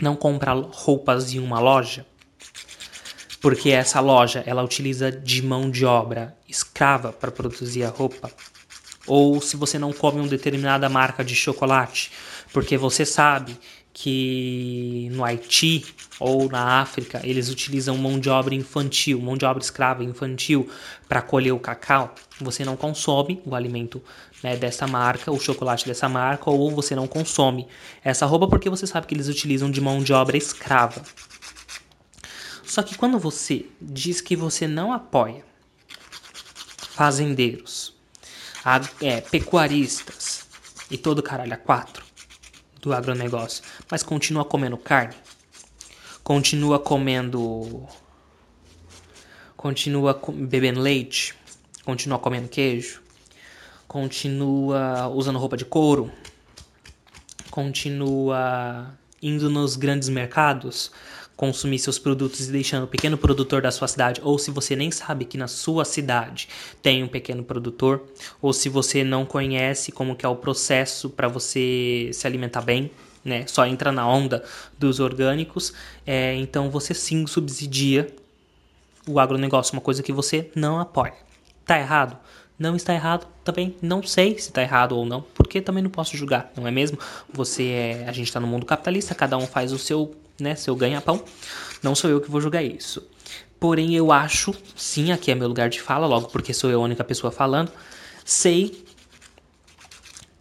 não 0.00 0.16
compra 0.16 0.52
roupas 0.52 1.32
em 1.34 1.38
uma 1.38 1.60
loja, 1.60 2.06
porque 3.40 3.70
essa 3.70 4.00
loja 4.00 4.42
ela 4.46 4.62
utiliza 4.62 5.10
de 5.10 5.42
mão 5.42 5.70
de 5.70 5.84
obra 5.84 6.36
escrava 6.48 7.12
para 7.12 7.30
produzir 7.30 7.84
a 7.84 7.88
roupa, 7.88 8.30
ou 9.06 9.40
se 9.40 9.56
você 9.56 9.78
não 9.78 9.92
come 9.92 10.20
uma 10.20 10.28
determinada 10.28 10.88
marca 10.88 11.24
de 11.24 11.34
chocolate, 11.34 12.10
porque 12.52 12.76
você 12.76 13.04
sabe 13.04 13.58
que 13.92 15.08
no 15.12 15.24
Haiti 15.24 15.84
ou 16.18 16.48
na 16.48 16.80
África 16.80 17.20
eles 17.24 17.48
utilizam 17.48 17.96
mão 17.96 18.18
de 18.18 18.28
obra 18.30 18.54
infantil, 18.54 19.20
mão 19.20 19.36
de 19.36 19.44
obra 19.44 19.62
escrava 19.62 20.04
infantil 20.04 20.70
para 21.08 21.20
colher 21.20 21.52
o 21.52 21.58
cacau, 21.58 22.14
você 22.40 22.64
não 22.64 22.76
consome 22.76 23.42
o 23.44 23.54
alimento 23.54 24.02
né, 24.42 24.56
dessa 24.56 24.86
marca, 24.86 25.30
o 25.30 25.40
chocolate 25.40 25.86
dessa 25.86 26.08
marca, 26.08 26.50
ou 26.50 26.70
você 26.70 26.94
não 26.94 27.06
consome 27.06 27.66
essa 28.02 28.26
roupa 28.26 28.48
porque 28.48 28.70
você 28.70 28.86
sabe 28.86 29.06
que 29.06 29.14
eles 29.14 29.28
utilizam 29.28 29.70
de 29.70 29.80
mão 29.80 30.02
de 30.02 30.12
obra 30.12 30.36
escrava. 30.36 31.02
Só 32.64 32.82
que 32.82 32.96
quando 32.96 33.18
você 33.18 33.66
diz 33.80 34.20
que 34.20 34.36
você 34.36 34.68
não 34.68 34.92
apoia 34.92 35.44
fazendeiros, 36.78 37.94
é, 39.00 39.20
pecuaristas 39.20 40.46
e 40.90 40.96
todo 40.96 41.22
caralho 41.22 41.54
a 41.54 41.56
quatro, 41.56 42.04
do 42.80 42.92
agronegócio, 42.92 43.62
mas 43.90 44.02
continua 44.02 44.44
comendo 44.44 44.76
carne, 44.76 45.14
continua 46.22 46.78
comendo. 46.78 47.86
continua 49.56 50.18
bebendo 50.34 50.80
leite, 50.80 51.34
continua 51.84 52.18
comendo 52.18 52.48
queijo, 52.48 53.02
continua 53.86 55.08
usando 55.08 55.38
roupa 55.38 55.56
de 55.56 55.64
couro, 55.66 56.10
continua 57.50 58.96
indo 59.22 59.50
nos 59.50 59.76
grandes 59.76 60.08
mercados 60.08 60.90
consumir 61.40 61.78
seus 61.78 61.98
produtos 61.98 62.46
e 62.46 62.52
deixando 62.52 62.84
o 62.84 62.86
pequeno 62.86 63.16
produtor 63.16 63.62
da 63.62 63.70
sua 63.70 63.88
cidade, 63.88 64.20
ou 64.22 64.38
se 64.38 64.50
você 64.50 64.76
nem 64.76 64.90
sabe 64.90 65.24
que 65.24 65.38
na 65.38 65.48
sua 65.48 65.86
cidade 65.86 66.50
tem 66.82 67.02
um 67.02 67.08
pequeno 67.08 67.42
produtor, 67.42 68.04
ou 68.42 68.52
se 68.52 68.68
você 68.68 69.02
não 69.02 69.24
conhece 69.24 69.90
como 69.90 70.14
que 70.14 70.26
é 70.26 70.28
o 70.28 70.36
processo 70.36 71.08
para 71.08 71.28
você 71.28 72.10
se 72.12 72.26
alimentar 72.26 72.60
bem, 72.60 72.90
né? 73.24 73.46
Só 73.46 73.64
entra 73.64 73.90
na 73.90 74.06
onda 74.06 74.44
dos 74.78 75.00
orgânicos, 75.00 75.72
é, 76.06 76.34
então 76.34 76.68
você 76.68 76.92
sim 76.92 77.26
subsidia 77.26 78.14
o 79.08 79.18
agronegócio, 79.18 79.72
uma 79.72 79.80
coisa 79.80 80.02
que 80.02 80.12
você 80.12 80.50
não 80.54 80.78
apoia. 80.78 81.14
Tá 81.64 81.78
errado? 81.78 82.18
Não 82.58 82.76
está 82.76 82.92
errado, 82.92 83.26
também 83.42 83.74
não 83.80 84.02
sei 84.02 84.32
se 84.32 84.50
está 84.50 84.60
errado 84.60 84.94
ou 84.94 85.06
não, 85.06 85.22
porque 85.32 85.62
também 85.62 85.82
não 85.82 85.90
posso 85.90 86.18
julgar, 86.18 86.52
não 86.54 86.68
é 86.68 86.70
mesmo? 86.70 86.98
Você 87.32 87.64
é, 87.64 88.04
a 88.06 88.12
gente 88.12 88.26
está 88.26 88.38
no 88.38 88.46
mundo 88.46 88.66
capitalista, 88.66 89.14
cada 89.14 89.38
um 89.38 89.46
faz 89.46 89.72
o 89.72 89.78
seu 89.78 90.19
né, 90.40 90.54
seu 90.54 90.74
ganha-pão. 90.74 91.22
Não 91.82 91.94
sou 91.94 92.10
eu 92.10 92.20
que 92.20 92.30
vou 92.30 92.40
julgar 92.40 92.62
isso. 92.62 93.06
Porém, 93.58 93.94
eu 93.94 94.10
acho, 94.10 94.54
sim, 94.74 95.12
aqui 95.12 95.30
é 95.30 95.34
meu 95.34 95.46
lugar 95.46 95.68
de 95.68 95.80
fala, 95.80 96.06
logo 96.06 96.28
porque 96.28 96.54
sou 96.54 96.70
eu 96.70 96.80
a 96.80 96.84
única 96.84 97.04
pessoa 97.04 97.30
falando. 97.30 97.70
Sei 98.24 98.84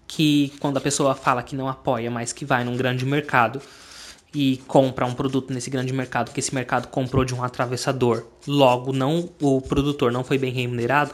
que 0.08 0.54
quando 0.60 0.78
a 0.78 0.82
pessoa 0.82 1.14
fala 1.16 1.44
que 1.44 1.56
não 1.56 1.68
apoia, 1.68 2.10
mas 2.10 2.34
que 2.34 2.46
vai 2.46 2.64
num 2.64 2.76
grande 2.76 3.06
mercado 3.06 3.62
e 4.34 4.58
compra 4.68 5.06
um 5.06 5.14
produto 5.14 5.54
nesse 5.54 5.70
grande 5.70 5.92
mercado, 5.94 6.32
que 6.32 6.40
esse 6.40 6.54
mercado 6.54 6.88
comprou 6.88 7.26
de 7.26 7.34
um 7.34 7.44
atravessador, 7.44 8.26
logo 8.48 8.94
não 8.94 9.30
o 9.42 9.62
produtor 9.62 10.12
não 10.12 10.24
foi 10.24 10.38
bem 10.38 10.52
remunerado, 10.52 11.14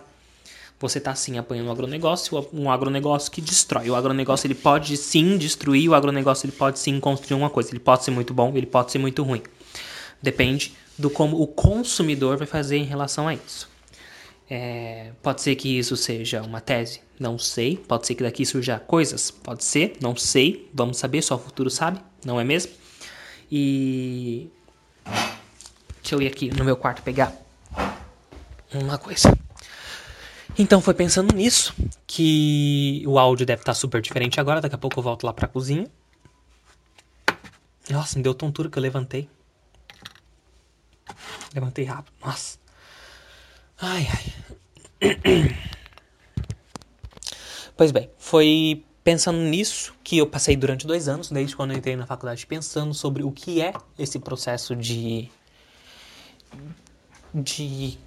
você 0.79 0.97
está 0.97 1.15
sim 1.15 1.37
apoiando 1.37 1.69
o 1.69 1.71
agronegócio, 1.71 2.47
um 2.53 2.69
agronegócio 2.69 3.31
que 3.31 3.41
destrói. 3.41 3.89
O 3.89 3.95
agronegócio 3.95 4.47
ele 4.47 4.55
pode 4.55 4.97
sim 4.97 5.37
destruir, 5.37 5.89
o 5.89 5.95
agronegócio 5.95 6.45
ele 6.45 6.51
pode 6.53 6.79
sim 6.79 6.99
construir 6.99 7.37
uma 7.37 7.49
coisa. 7.49 7.71
Ele 7.71 7.79
pode 7.79 8.03
ser 8.03 8.11
muito 8.11 8.33
bom, 8.33 8.51
ele 8.55 8.65
pode 8.65 8.91
ser 8.91 8.97
muito 8.97 9.23
ruim. 9.23 9.41
Depende 10.21 10.73
do 10.97 11.09
como 11.09 11.41
o 11.41 11.47
consumidor 11.47 12.37
vai 12.37 12.47
fazer 12.47 12.77
em 12.77 12.83
relação 12.83 13.27
a 13.27 13.33
isso. 13.33 13.69
É, 14.49 15.11
pode 15.23 15.41
ser 15.41 15.55
que 15.55 15.79
isso 15.79 15.97
seja 15.97 16.41
uma 16.41 16.61
tese, 16.61 17.01
não 17.19 17.37
sei. 17.39 17.77
Pode 17.77 18.05
ser 18.05 18.15
que 18.15 18.23
daqui 18.23 18.45
surja 18.45 18.77
coisas, 18.79 19.31
pode 19.31 19.63
ser, 19.63 19.95
não 20.01 20.15
sei. 20.15 20.69
Vamos 20.73 20.97
saber, 20.97 21.21
só 21.21 21.35
o 21.35 21.39
futuro 21.39 21.69
sabe, 21.69 21.99
não 22.23 22.39
é 22.39 22.43
mesmo? 22.43 22.71
E 23.51 24.49
deixa 26.01 26.15
eu 26.15 26.21
ir 26.21 26.27
aqui 26.27 26.49
no 26.49 26.65
meu 26.65 26.75
quarto 26.75 27.01
pegar 27.01 27.33
uma 28.73 28.97
coisa. 28.97 29.44
Então 30.57 30.79
foi 30.79 30.93
pensando 30.93 31.35
nisso 31.35 31.75
que 32.07 33.03
o 33.05 33.19
áudio 33.19 33.45
deve 33.45 33.61
estar 33.61 33.73
super 33.73 34.01
diferente 34.01 34.39
agora. 34.39 34.61
Daqui 34.61 34.75
a 34.75 34.77
pouco 34.77 34.99
eu 34.99 35.03
volto 35.03 35.25
lá 35.25 35.33
pra 35.33 35.47
cozinha. 35.47 35.87
Nossa, 37.89 38.17
me 38.17 38.23
deu 38.23 38.33
tontura 38.33 38.69
que 38.69 38.77
eu 38.77 38.81
levantei. 38.81 39.29
Levantei 41.53 41.83
rápido. 41.85 42.13
Nossa. 42.23 42.57
Ai, 43.79 44.07
ai. 44.09 45.55
Pois 47.77 47.91
bem, 47.91 48.09
foi 48.17 48.85
pensando 49.03 49.37
nisso 49.37 49.93
que 50.01 50.17
eu 50.17 50.25
passei 50.25 50.55
durante 50.55 50.87
dois 50.87 51.09
anos, 51.09 51.29
desde 51.29 51.57
quando 51.57 51.71
eu 51.71 51.77
entrei 51.77 51.97
na 51.97 52.05
faculdade, 52.05 52.47
pensando 52.47 52.93
sobre 52.93 53.21
o 53.21 53.33
que 53.33 53.61
é 53.61 53.73
esse 53.99 54.17
processo 54.17 54.73
de. 54.73 55.29
de 57.33 57.97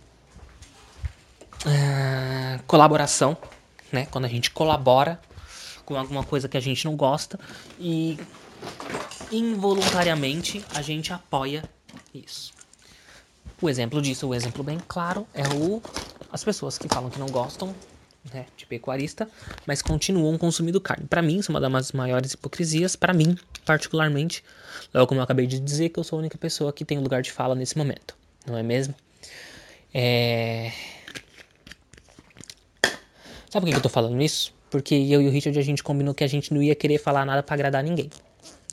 uh, 1.66 2.62
colaboração, 2.66 3.36
né? 3.92 4.06
Quando 4.10 4.24
a 4.24 4.28
gente 4.28 4.50
colabora 4.50 5.20
com 5.84 5.96
alguma 5.96 6.22
coisa 6.22 6.48
que 6.48 6.56
a 6.56 6.60
gente 6.60 6.84
não 6.84 6.96
gosta 6.96 7.38
e 7.78 8.18
involuntariamente 9.32 10.64
a 10.74 10.82
gente 10.82 11.12
apoia 11.12 11.64
isso. 12.14 12.52
O 13.60 13.68
exemplo 13.68 14.00
disso, 14.00 14.28
o 14.28 14.34
exemplo 14.34 14.62
bem 14.62 14.78
claro, 14.86 15.26
é 15.34 15.42
o 15.48 15.82
as 16.30 16.44
pessoas 16.44 16.76
que 16.76 16.86
falam 16.88 17.10
que 17.10 17.18
não 17.18 17.28
gostam 17.28 17.74
né, 18.32 18.46
de 18.56 18.66
pecuarista, 18.66 19.28
mas 19.66 19.80
continuam 19.80 20.36
consumindo 20.36 20.80
carne. 20.80 21.06
Para 21.06 21.22
mim, 21.22 21.38
isso 21.38 21.50
é 21.50 21.54
uma 21.54 21.60
das 21.60 21.92
maiores 21.92 22.32
hipocrisias. 22.32 22.94
Para 22.94 23.14
mim, 23.14 23.36
particularmente, 23.64 24.44
logo 24.92 25.06
como 25.06 25.20
eu 25.20 25.24
acabei 25.24 25.46
de 25.46 25.58
dizer, 25.58 25.88
que 25.88 25.98
eu 25.98 26.04
sou 26.04 26.18
a 26.18 26.20
única 26.20 26.36
pessoa 26.36 26.72
que 26.72 26.84
tem 26.84 26.98
lugar 26.98 27.22
de 27.22 27.32
fala 27.32 27.54
nesse 27.54 27.78
momento, 27.78 28.14
não 28.46 28.56
é 28.56 28.62
mesmo? 28.62 28.94
É... 29.94 30.70
Sabe 33.50 33.64
por 33.64 33.72
que 33.72 33.76
eu 33.78 33.82
tô 33.82 33.88
falando 33.88 34.20
isso? 34.22 34.54
Porque 34.70 34.94
eu 34.94 35.22
e 35.22 35.28
o 35.28 35.30
Richard 35.30 35.58
a 35.58 35.62
gente 35.62 35.82
combinou 35.82 36.14
que 36.14 36.22
a 36.22 36.26
gente 36.26 36.52
não 36.52 36.62
ia 36.62 36.74
querer 36.74 36.98
falar 36.98 37.24
nada 37.24 37.42
para 37.42 37.54
agradar 37.54 37.82
ninguém. 37.82 38.10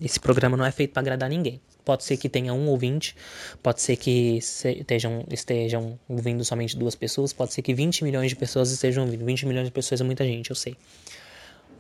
Esse 0.01 0.19
programa 0.19 0.57
não 0.57 0.65
é 0.65 0.71
feito 0.71 0.91
para 0.91 0.99
agradar 0.99 1.29
ninguém. 1.29 1.61
Pode 1.85 2.03
ser 2.03 2.17
que 2.17 2.27
tenha 2.27 2.53
um 2.53 2.67
ouvinte, 2.67 3.15
pode 3.63 3.81
ser 3.81 3.95
que 3.95 4.37
estejam, 4.37 5.23
estejam 5.29 5.97
ouvindo 6.09 6.43
somente 6.43 6.75
duas 6.75 6.95
pessoas, 6.95 7.31
pode 7.31 7.53
ser 7.53 7.61
que 7.61 7.73
20 7.73 8.03
milhões 8.03 8.29
de 8.29 8.35
pessoas 8.35 8.71
estejam 8.71 9.05
ouvindo. 9.05 9.23
20 9.23 9.45
milhões 9.45 9.67
de 9.67 9.71
pessoas 9.71 10.01
é 10.01 10.03
muita 10.03 10.25
gente, 10.25 10.49
eu 10.49 10.55
sei. 10.55 10.75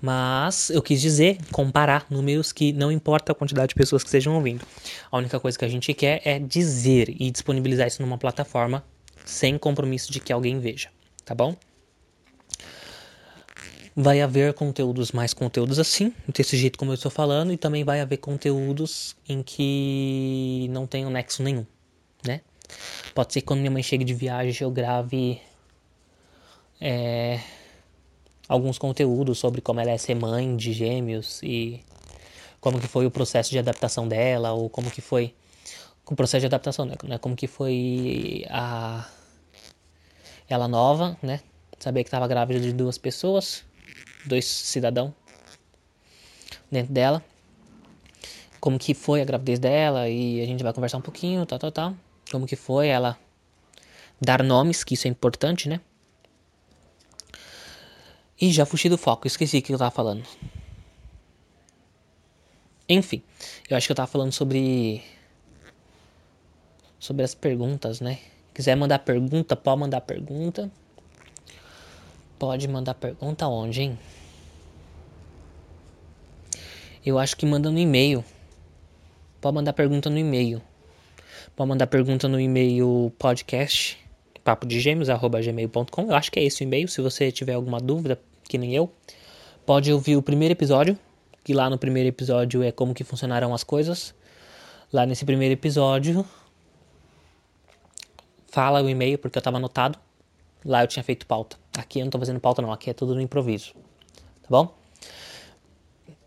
Mas 0.01 0.69
eu 0.69 0.81
quis 0.81 1.01
dizer, 1.01 1.37
comparar 1.51 2.05
números 2.09 2.53
que 2.53 2.71
não 2.71 2.91
importa 2.91 3.31
a 3.31 3.35
quantidade 3.35 3.69
de 3.69 3.75
pessoas 3.75 4.03
que 4.03 4.07
estejam 4.07 4.35
ouvindo. 4.35 4.65
A 5.11 5.17
única 5.17 5.39
coisa 5.39 5.57
que 5.57 5.65
a 5.65 5.69
gente 5.69 5.93
quer 5.93 6.21
é 6.23 6.39
dizer 6.39 7.09
e 7.09 7.31
disponibilizar 7.31 7.87
isso 7.87 8.01
numa 8.01 8.17
plataforma 8.17 8.85
sem 9.25 9.57
compromisso 9.57 10.11
de 10.11 10.19
que 10.19 10.31
alguém 10.31 10.59
veja, 10.59 10.89
tá 11.25 11.33
bom? 11.33 11.55
Vai 13.97 14.19
haver 14.19 14.53
conteúdos 14.53 15.13
mais 15.13 15.33
conteúdos 15.33 15.79
assim, 15.79 16.13
desse 16.27 16.57
jeito 16.57 16.77
como 16.77 16.91
eu 16.91 16.95
estou 16.95 17.09
falando, 17.09 17.53
e 17.53 17.57
também 17.57 17.85
vai 17.85 18.01
haver 18.01 18.17
conteúdos 18.17 19.15
em 19.27 19.41
que 19.41 20.67
não 20.69 20.85
tenham 20.85 21.09
nexo 21.09 21.41
nenhum, 21.41 21.65
né? 22.27 22.41
Pode 23.13 23.31
ser 23.31 23.39
que 23.39 23.47
quando 23.47 23.59
minha 23.59 23.71
mãe 23.71 23.81
chegue 23.81 24.03
de 24.03 24.13
viagem 24.13 24.63
eu 24.63 24.69
grave 24.69 25.39
é, 26.81 27.39
alguns 28.49 28.77
conteúdos 28.77 29.39
sobre 29.39 29.61
como 29.61 29.79
ela 29.79 29.91
é 29.91 29.97
ser 29.97 30.15
mãe 30.15 30.57
de 30.57 30.73
gêmeos 30.73 31.41
e 31.41 31.81
como 32.59 32.81
que 32.81 32.87
foi 32.87 33.05
o 33.05 33.11
processo 33.11 33.49
de 33.51 33.59
adaptação 33.59 34.09
dela, 34.09 34.51
ou 34.51 34.69
como 34.69 34.91
que 34.91 34.99
foi 34.99 35.33
o 36.05 36.15
processo 36.15 36.41
de 36.41 36.47
adaptação, 36.47 36.85
né? 36.85 37.17
Como 37.17 37.33
que 37.33 37.47
foi 37.47 38.45
a 38.49 39.09
ela 40.49 40.67
nova, 40.67 41.17
né? 41.23 41.39
Saber 41.79 42.03
que 42.03 42.09
estava 42.09 42.27
grávida 42.27 42.59
de 42.59 42.73
duas 42.73 42.97
pessoas 42.97 43.63
dois 44.25 44.45
cidadãos 44.45 45.11
dentro 46.71 46.93
dela. 46.93 47.23
Como 48.59 48.79
que 48.79 48.93
foi 48.93 49.21
a 49.21 49.25
gravidez 49.25 49.59
dela 49.59 50.09
e 50.09 50.41
a 50.41 50.45
gente 50.45 50.63
vai 50.63 50.73
conversar 50.73 50.97
um 50.97 51.01
pouquinho, 51.01 51.45
tal, 51.45 51.59
tal, 51.59 51.71
tal. 51.71 51.95
Como 52.31 52.47
que 52.47 52.55
foi 52.55 52.87
ela 52.87 53.17
dar 54.19 54.43
nomes, 54.43 54.83
que 54.83 54.95
isso 54.95 55.07
é 55.07 55.11
importante, 55.11 55.69
né? 55.69 55.79
E 58.39 58.51
já 58.51 58.65
fugi 58.65 58.89
do 58.89 58.97
foco, 58.97 59.27
esqueci 59.27 59.59
o 59.59 59.61
que 59.61 59.73
eu 59.73 59.77
tava 59.77 59.91
falando. 59.91 60.23
Enfim, 62.87 63.23
eu 63.69 63.77
acho 63.77 63.87
que 63.87 63.91
eu 63.91 63.95
tava 63.95 64.07
falando 64.07 64.31
sobre. 64.31 65.03
Sobre 66.99 67.23
as 67.23 67.35
perguntas, 67.35 68.01
né? 68.01 68.19
Quiser 68.53 68.75
mandar 68.75 68.99
pergunta, 68.99 69.55
pode 69.55 69.79
mandar 69.79 70.01
pergunta. 70.01 70.71
Pode 72.45 72.67
mandar 72.67 72.93
pergunta 72.93 73.47
onde, 73.47 73.81
hein? 73.81 73.97
Eu 77.03 77.17
acho 77.17 77.35
que 77.35 77.43
manda 77.43 77.71
no 77.71 77.79
e-mail. 77.79 78.23
Pode 79.41 79.55
mandar 79.55 79.73
pergunta 79.73 80.11
no 80.11 80.19
e-mail. 80.19 80.61
Pode 81.55 81.67
mandar 81.67 81.87
pergunta 81.87 82.27
no 82.27 82.39
e-mail 82.39 83.11
podcast 83.17 83.97
papo 84.43 84.67
de 84.67 84.79
gmail.com. 84.79 86.03
Eu 86.03 86.13
acho 86.13 86.31
que 86.31 86.39
é 86.39 86.43
esse 86.43 86.61
o 86.61 86.65
e-mail. 86.65 86.87
Se 86.87 87.01
você 87.01 87.31
tiver 87.31 87.53
alguma 87.53 87.79
dúvida, 87.79 88.21
que 88.43 88.59
nem 88.59 88.75
eu, 88.75 88.93
pode 89.65 89.91
ouvir 89.91 90.15
o 90.15 90.21
primeiro 90.21 90.51
episódio, 90.51 90.95
que 91.43 91.51
lá 91.51 91.67
no 91.67 91.79
primeiro 91.79 92.09
episódio 92.09 92.61
é 92.61 92.71
como 92.71 92.93
que 92.93 93.03
funcionaram 93.03 93.55
as 93.55 93.63
coisas. 93.63 94.13
Lá 94.93 95.03
nesse 95.07 95.25
primeiro 95.25 95.53
episódio 95.53 96.23
fala 98.45 98.83
o 98.83 98.87
e-mail 98.87 99.17
porque 99.17 99.35
eu 99.35 99.41
estava 99.41 99.57
anotado. 99.57 99.97
Lá 100.63 100.83
eu 100.83 100.87
tinha 100.87 101.03
feito 101.03 101.25
pauta. 101.25 101.64
Aqui 101.77 101.99
eu 101.99 102.05
não 102.05 102.09
tô 102.09 102.19
fazendo 102.19 102.39
pauta 102.39 102.61
não, 102.61 102.71
aqui 102.71 102.89
é 102.89 102.93
tudo 102.93 103.13
no 103.15 103.21
improviso. 103.21 103.73
Tá 104.41 104.49
bom? 104.49 104.73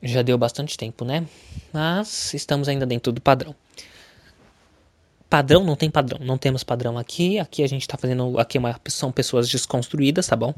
Já 0.02 0.22
deu 0.22 0.38
bastante 0.38 0.76
tempo, 0.76 1.04
né? 1.04 1.26
Mas 1.72 2.32
estamos 2.34 2.68
ainda 2.68 2.86
dentro 2.86 3.12
do 3.12 3.20
padrão. 3.20 3.54
Padrão 5.28 5.62
não 5.62 5.76
tem 5.76 5.90
padrão, 5.90 6.18
não 6.24 6.38
temos 6.38 6.64
padrão 6.64 6.96
aqui. 6.96 7.38
Aqui 7.38 7.62
a 7.62 7.66
gente 7.66 7.86
tá 7.86 7.98
fazendo. 7.98 8.38
Aqui 8.38 8.56
é 8.56 8.60
uma, 8.60 8.80
são 8.88 9.12
pessoas 9.12 9.48
desconstruídas, 9.48 10.26
tá 10.26 10.36
bom? 10.36 10.54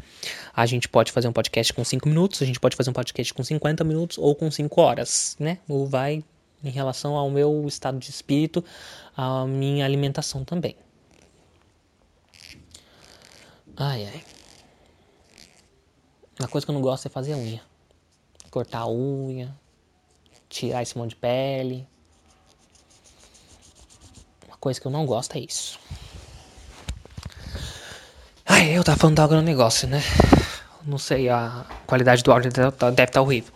A 0.55 0.65
gente 0.67 0.89
pode 0.89 1.11
fazer 1.11 1.27
um 1.27 1.33
podcast 1.33 1.73
com 1.73 1.85
5 1.85 2.09
minutos, 2.09 2.41
a 2.41 2.45
gente 2.45 2.61
pode 2.61 2.77
fazer 2.77 2.91
um 2.91 2.93
podcast 2.93 3.35
com 3.35 3.43
50 3.43 3.83
minutos 3.83 4.19
ou 4.19 4.35
com 4.35 4.51
5 4.51 4.81
horas, 4.81 5.37
né? 5.41 5.59
Ou 5.69 5.87
vai 5.87 6.23
em 6.63 6.71
relação 6.71 7.17
ao 7.17 7.31
meu 7.31 7.65
estado 7.67 7.99
de 7.99 8.11
espírito, 8.11 8.65
a 9.17 9.45
minha 9.47 9.85
alimentação 9.85 10.45
também. 10.45 10.77
Ai 13.77 14.05
ai. 14.05 14.40
Uma 16.41 16.49
coisa 16.49 16.67
que 16.67 16.71
eu 16.71 16.75
não 16.75 16.83
gosto 16.83 17.07
é 17.07 17.09
fazer 17.09 17.35
unha 17.35 17.63
cortar 18.51 18.81
a 18.81 18.89
unha, 18.89 19.57
tirar 20.49 20.83
esse 20.83 20.99
monte 20.99 21.11
de 21.11 21.17
pele. 21.17 21.87
Uma 24.49 24.57
coisa 24.57 24.81
que 24.81 24.87
eu 24.87 24.91
não 24.91 25.07
gosto 25.07 25.37
é 25.37 25.41
isso. 25.41 25.79
Ai, 28.45 28.77
eu 28.77 28.83
tava 28.83 28.99
falando 28.99 29.17
do 29.17 29.23
agronegócio, 29.23 29.87
né? 29.87 30.03
Não 30.85 30.99
sei, 30.99 31.29
a 31.29 31.65
qualidade 31.87 32.23
do 32.23 32.33
áudio 32.33 32.51
deve 32.51 32.69
estar 32.69 32.93
tá, 32.93 33.07
tá 33.07 33.23
horrível. 33.23 33.53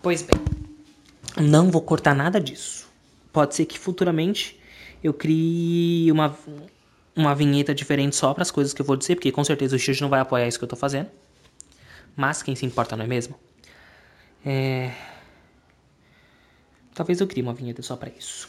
Pois 0.00 0.22
bem, 0.22 0.40
não 1.46 1.70
vou 1.70 1.82
cortar 1.82 2.14
nada 2.14 2.40
disso. 2.40 2.88
Pode 3.32 3.54
ser 3.54 3.66
que 3.66 3.78
futuramente 3.78 4.58
eu 5.02 5.12
crie 5.12 6.10
uma, 6.10 6.34
uma 7.14 7.34
vinheta 7.34 7.74
diferente 7.74 8.16
só 8.16 8.32
para 8.32 8.42
as 8.42 8.50
coisas 8.50 8.72
que 8.72 8.80
eu 8.80 8.86
vou 8.86 8.96
dizer, 8.96 9.16
porque 9.16 9.30
com 9.30 9.44
certeza 9.44 9.76
o 9.76 9.78
Xixi 9.78 10.00
não 10.00 10.08
vai 10.08 10.20
apoiar 10.20 10.48
isso 10.48 10.58
que 10.58 10.64
eu 10.64 10.68
tô 10.68 10.76
fazendo. 10.76 11.10
Mas 12.16 12.42
quem 12.42 12.54
se 12.54 12.64
importa, 12.64 12.96
não 12.96 13.04
é 13.04 13.08
mesmo? 13.08 13.38
É... 14.44 14.92
Talvez 16.94 17.20
eu 17.20 17.26
crie 17.26 17.42
uma 17.42 17.54
vinheta 17.54 17.82
só 17.82 17.96
para 17.96 18.10
isso. 18.10 18.48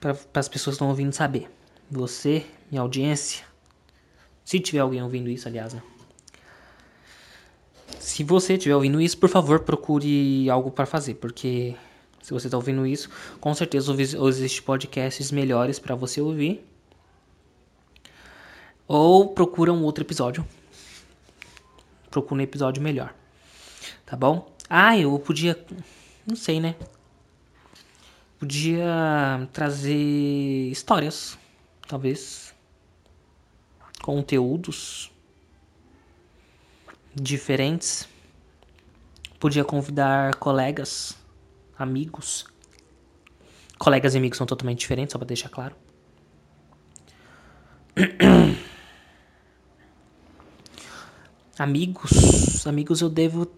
Para 0.00 0.12
as 0.34 0.48
pessoas 0.48 0.74
que 0.74 0.76
estão 0.76 0.88
ouvindo 0.88 1.12
saber. 1.12 1.50
Você, 1.90 2.46
minha 2.70 2.80
audiência. 2.80 3.44
Se 4.44 4.58
tiver 4.60 4.78
alguém 4.78 5.02
ouvindo 5.02 5.28
isso, 5.28 5.46
aliás, 5.48 5.74
né? 5.74 5.82
Se 7.98 8.24
você 8.24 8.54
estiver 8.54 8.74
ouvindo 8.74 9.00
isso, 9.00 9.18
por 9.18 9.28
favor, 9.28 9.60
procure 9.60 10.48
algo 10.48 10.70
para 10.70 10.86
fazer, 10.86 11.14
porque 11.14 11.76
se 12.22 12.32
você 12.32 12.46
está 12.46 12.56
ouvindo 12.56 12.86
isso, 12.86 13.10
com 13.40 13.54
certeza 13.54 13.92
existem 13.92 14.62
podcasts 14.62 15.30
melhores 15.30 15.78
para 15.78 15.94
você 15.94 16.20
ouvir. 16.20 16.67
Ou 18.88 19.28
procura 19.28 19.72
um 19.72 19.84
outro 19.84 20.02
episódio 20.02 20.44
procura 22.10 22.40
um 22.40 22.44
episódio 22.44 22.82
melhor. 22.82 23.14
Tá 24.04 24.16
bom? 24.16 24.50
Ah, 24.68 24.96
eu 24.98 25.18
podia. 25.18 25.56
Não 26.26 26.36
sei, 26.36 26.60
né? 26.60 26.74
Podia 28.38 29.48
trazer 29.52 30.70
histórias, 30.70 31.38
talvez. 31.86 32.54
Conteúdos 34.02 35.10
diferentes. 37.14 38.08
Podia 39.40 39.64
convidar 39.64 40.34
colegas, 40.36 41.16
amigos. 41.78 42.46
Colegas 43.78 44.14
e 44.14 44.18
amigos 44.18 44.38
são 44.38 44.46
totalmente 44.46 44.80
diferentes, 44.80 45.12
só 45.12 45.18
pra 45.18 45.26
deixar 45.26 45.48
claro. 45.48 45.76
Amigos, 51.58 52.64
amigos 52.68 53.00
eu 53.00 53.10
devo 53.10 53.48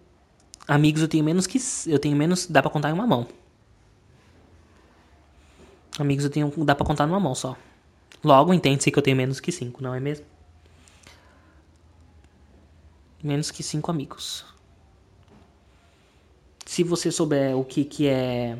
amigos 0.67 1.03
eu 1.03 1.09
tenho 1.09 1.23
menos 1.23 1.47
que 1.47 1.59
eu 1.87 1.99
tenho 1.99 2.17
menos, 2.17 2.47
dá 2.47 2.63
para 2.63 2.71
contar 2.71 2.89
em 2.89 2.95
uma 2.95 3.07
mão. 3.07 3.29
Amigos 5.99 6.25
eu 6.25 6.31
tenho 6.31 6.51
dá 6.65 6.75
para 6.75 6.87
contar 6.87 7.07
numa 7.07 7.21
mão 7.21 7.35
só. 7.35 7.57
Logo 8.25 8.55
entende-se 8.55 8.91
que 8.91 8.99
eu 8.99 9.03
tenho 9.03 9.19
menos 9.19 9.39
que 9.39 9.53
cinco, 9.53 9.83
não 9.83 9.95
é 9.95 10.01
mesmo? 10.01 10.25
Menos 13.23 13.51
que 13.51 13.63
cinco 13.63 13.91
amigos. 13.91 14.47
Se 16.65 16.83
você 16.83 17.13
souber 17.13 17.55
o 17.55 17.65
que 17.65 17.85
que 17.85 18.07
é 18.07 18.57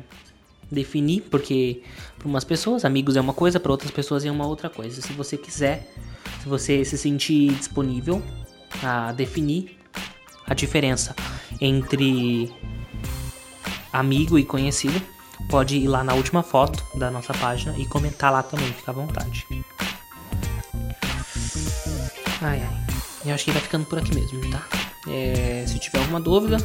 definir, 0.69 1.21
porque 1.31 1.81
para 2.19 2.27
umas 2.27 2.43
pessoas 2.43 2.85
amigos 2.85 3.15
é 3.15 3.21
uma 3.21 3.33
coisa, 3.33 3.59
para 3.59 3.71
outras 3.71 3.89
pessoas 3.89 4.23
é 4.23 4.29
uma 4.29 4.45
outra 4.45 4.69
coisa. 4.69 5.01
Se 5.01 5.13
você 5.13 5.35
quiser, 5.35 5.91
se 6.43 6.47
você 6.47 6.85
se 6.85 6.97
sentir 6.97 7.55
disponível, 7.55 8.21
a 8.83 9.11
definir 9.11 9.77
a 10.47 10.53
diferença 10.53 11.15
entre 11.59 12.51
amigo 13.93 14.37
e 14.37 14.43
conhecido, 14.43 15.01
pode 15.49 15.77
ir 15.77 15.87
lá 15.87 16.03
na 16.03 16.13
última 16.13 16.43
foto 16.43 16.83
da 16.97 17.11
nossa 17.11 17.33
página 17.33 17.77
e 17.77 17.85
comentar 17.85 18.31
lá 18.31 18.43
também, 18.43 18.71
fica 18.73 18.91
à 18.91 18.93
vontade. 18.93 19.45
Ai 22.41 22.61
ai, 22.61 22.85
eu 23.25 23.35
acho 23.35 23.45
que 23.45 23.51
vai 23.51 23.61
ficando 23.61 23.85
por 23.85 23.99
aqui 23.99 24.15
mesmo, 24.15 24.49
tá? 24.49 24.65
É, 25.07 25.65
se 25.67 25.79
tiver 25.79 25.99
alguma 25.99 26.19
dúvida, 26.19 26.57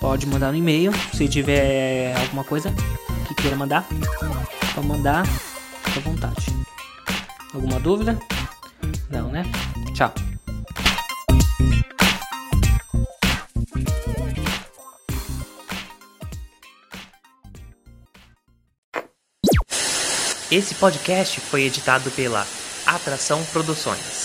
pode 0.00 0.26
mandar 0.26 0.50
no 0.52 0.58
e-mail. 0.58 0.92
Se 1.14 1.28
tiver 1.28 2.14
alguma 2.16 2.44
coisa 2.44 2.72
que 3.28 3.34
queira 3.34 3.56
mandar, 3.56 3.86
pode 4.74 4.86
mandar, 4.86 5.24
à 5.96 6.00
vontade. 6.00 6.46
Alguma 7.54 7.78
dúvida? 7.78 8.18
Não, 9.10 9.30
né? 9.30 9.44
Tchau. 9.94 10.12
Esse 20.52 20.74
podcast 20.74 21.40
foi 21.40 21.62
editado 21.62 22.10
pela 22.10 22.46
Atração 22.84 23.42
Produções. 23.54 24.21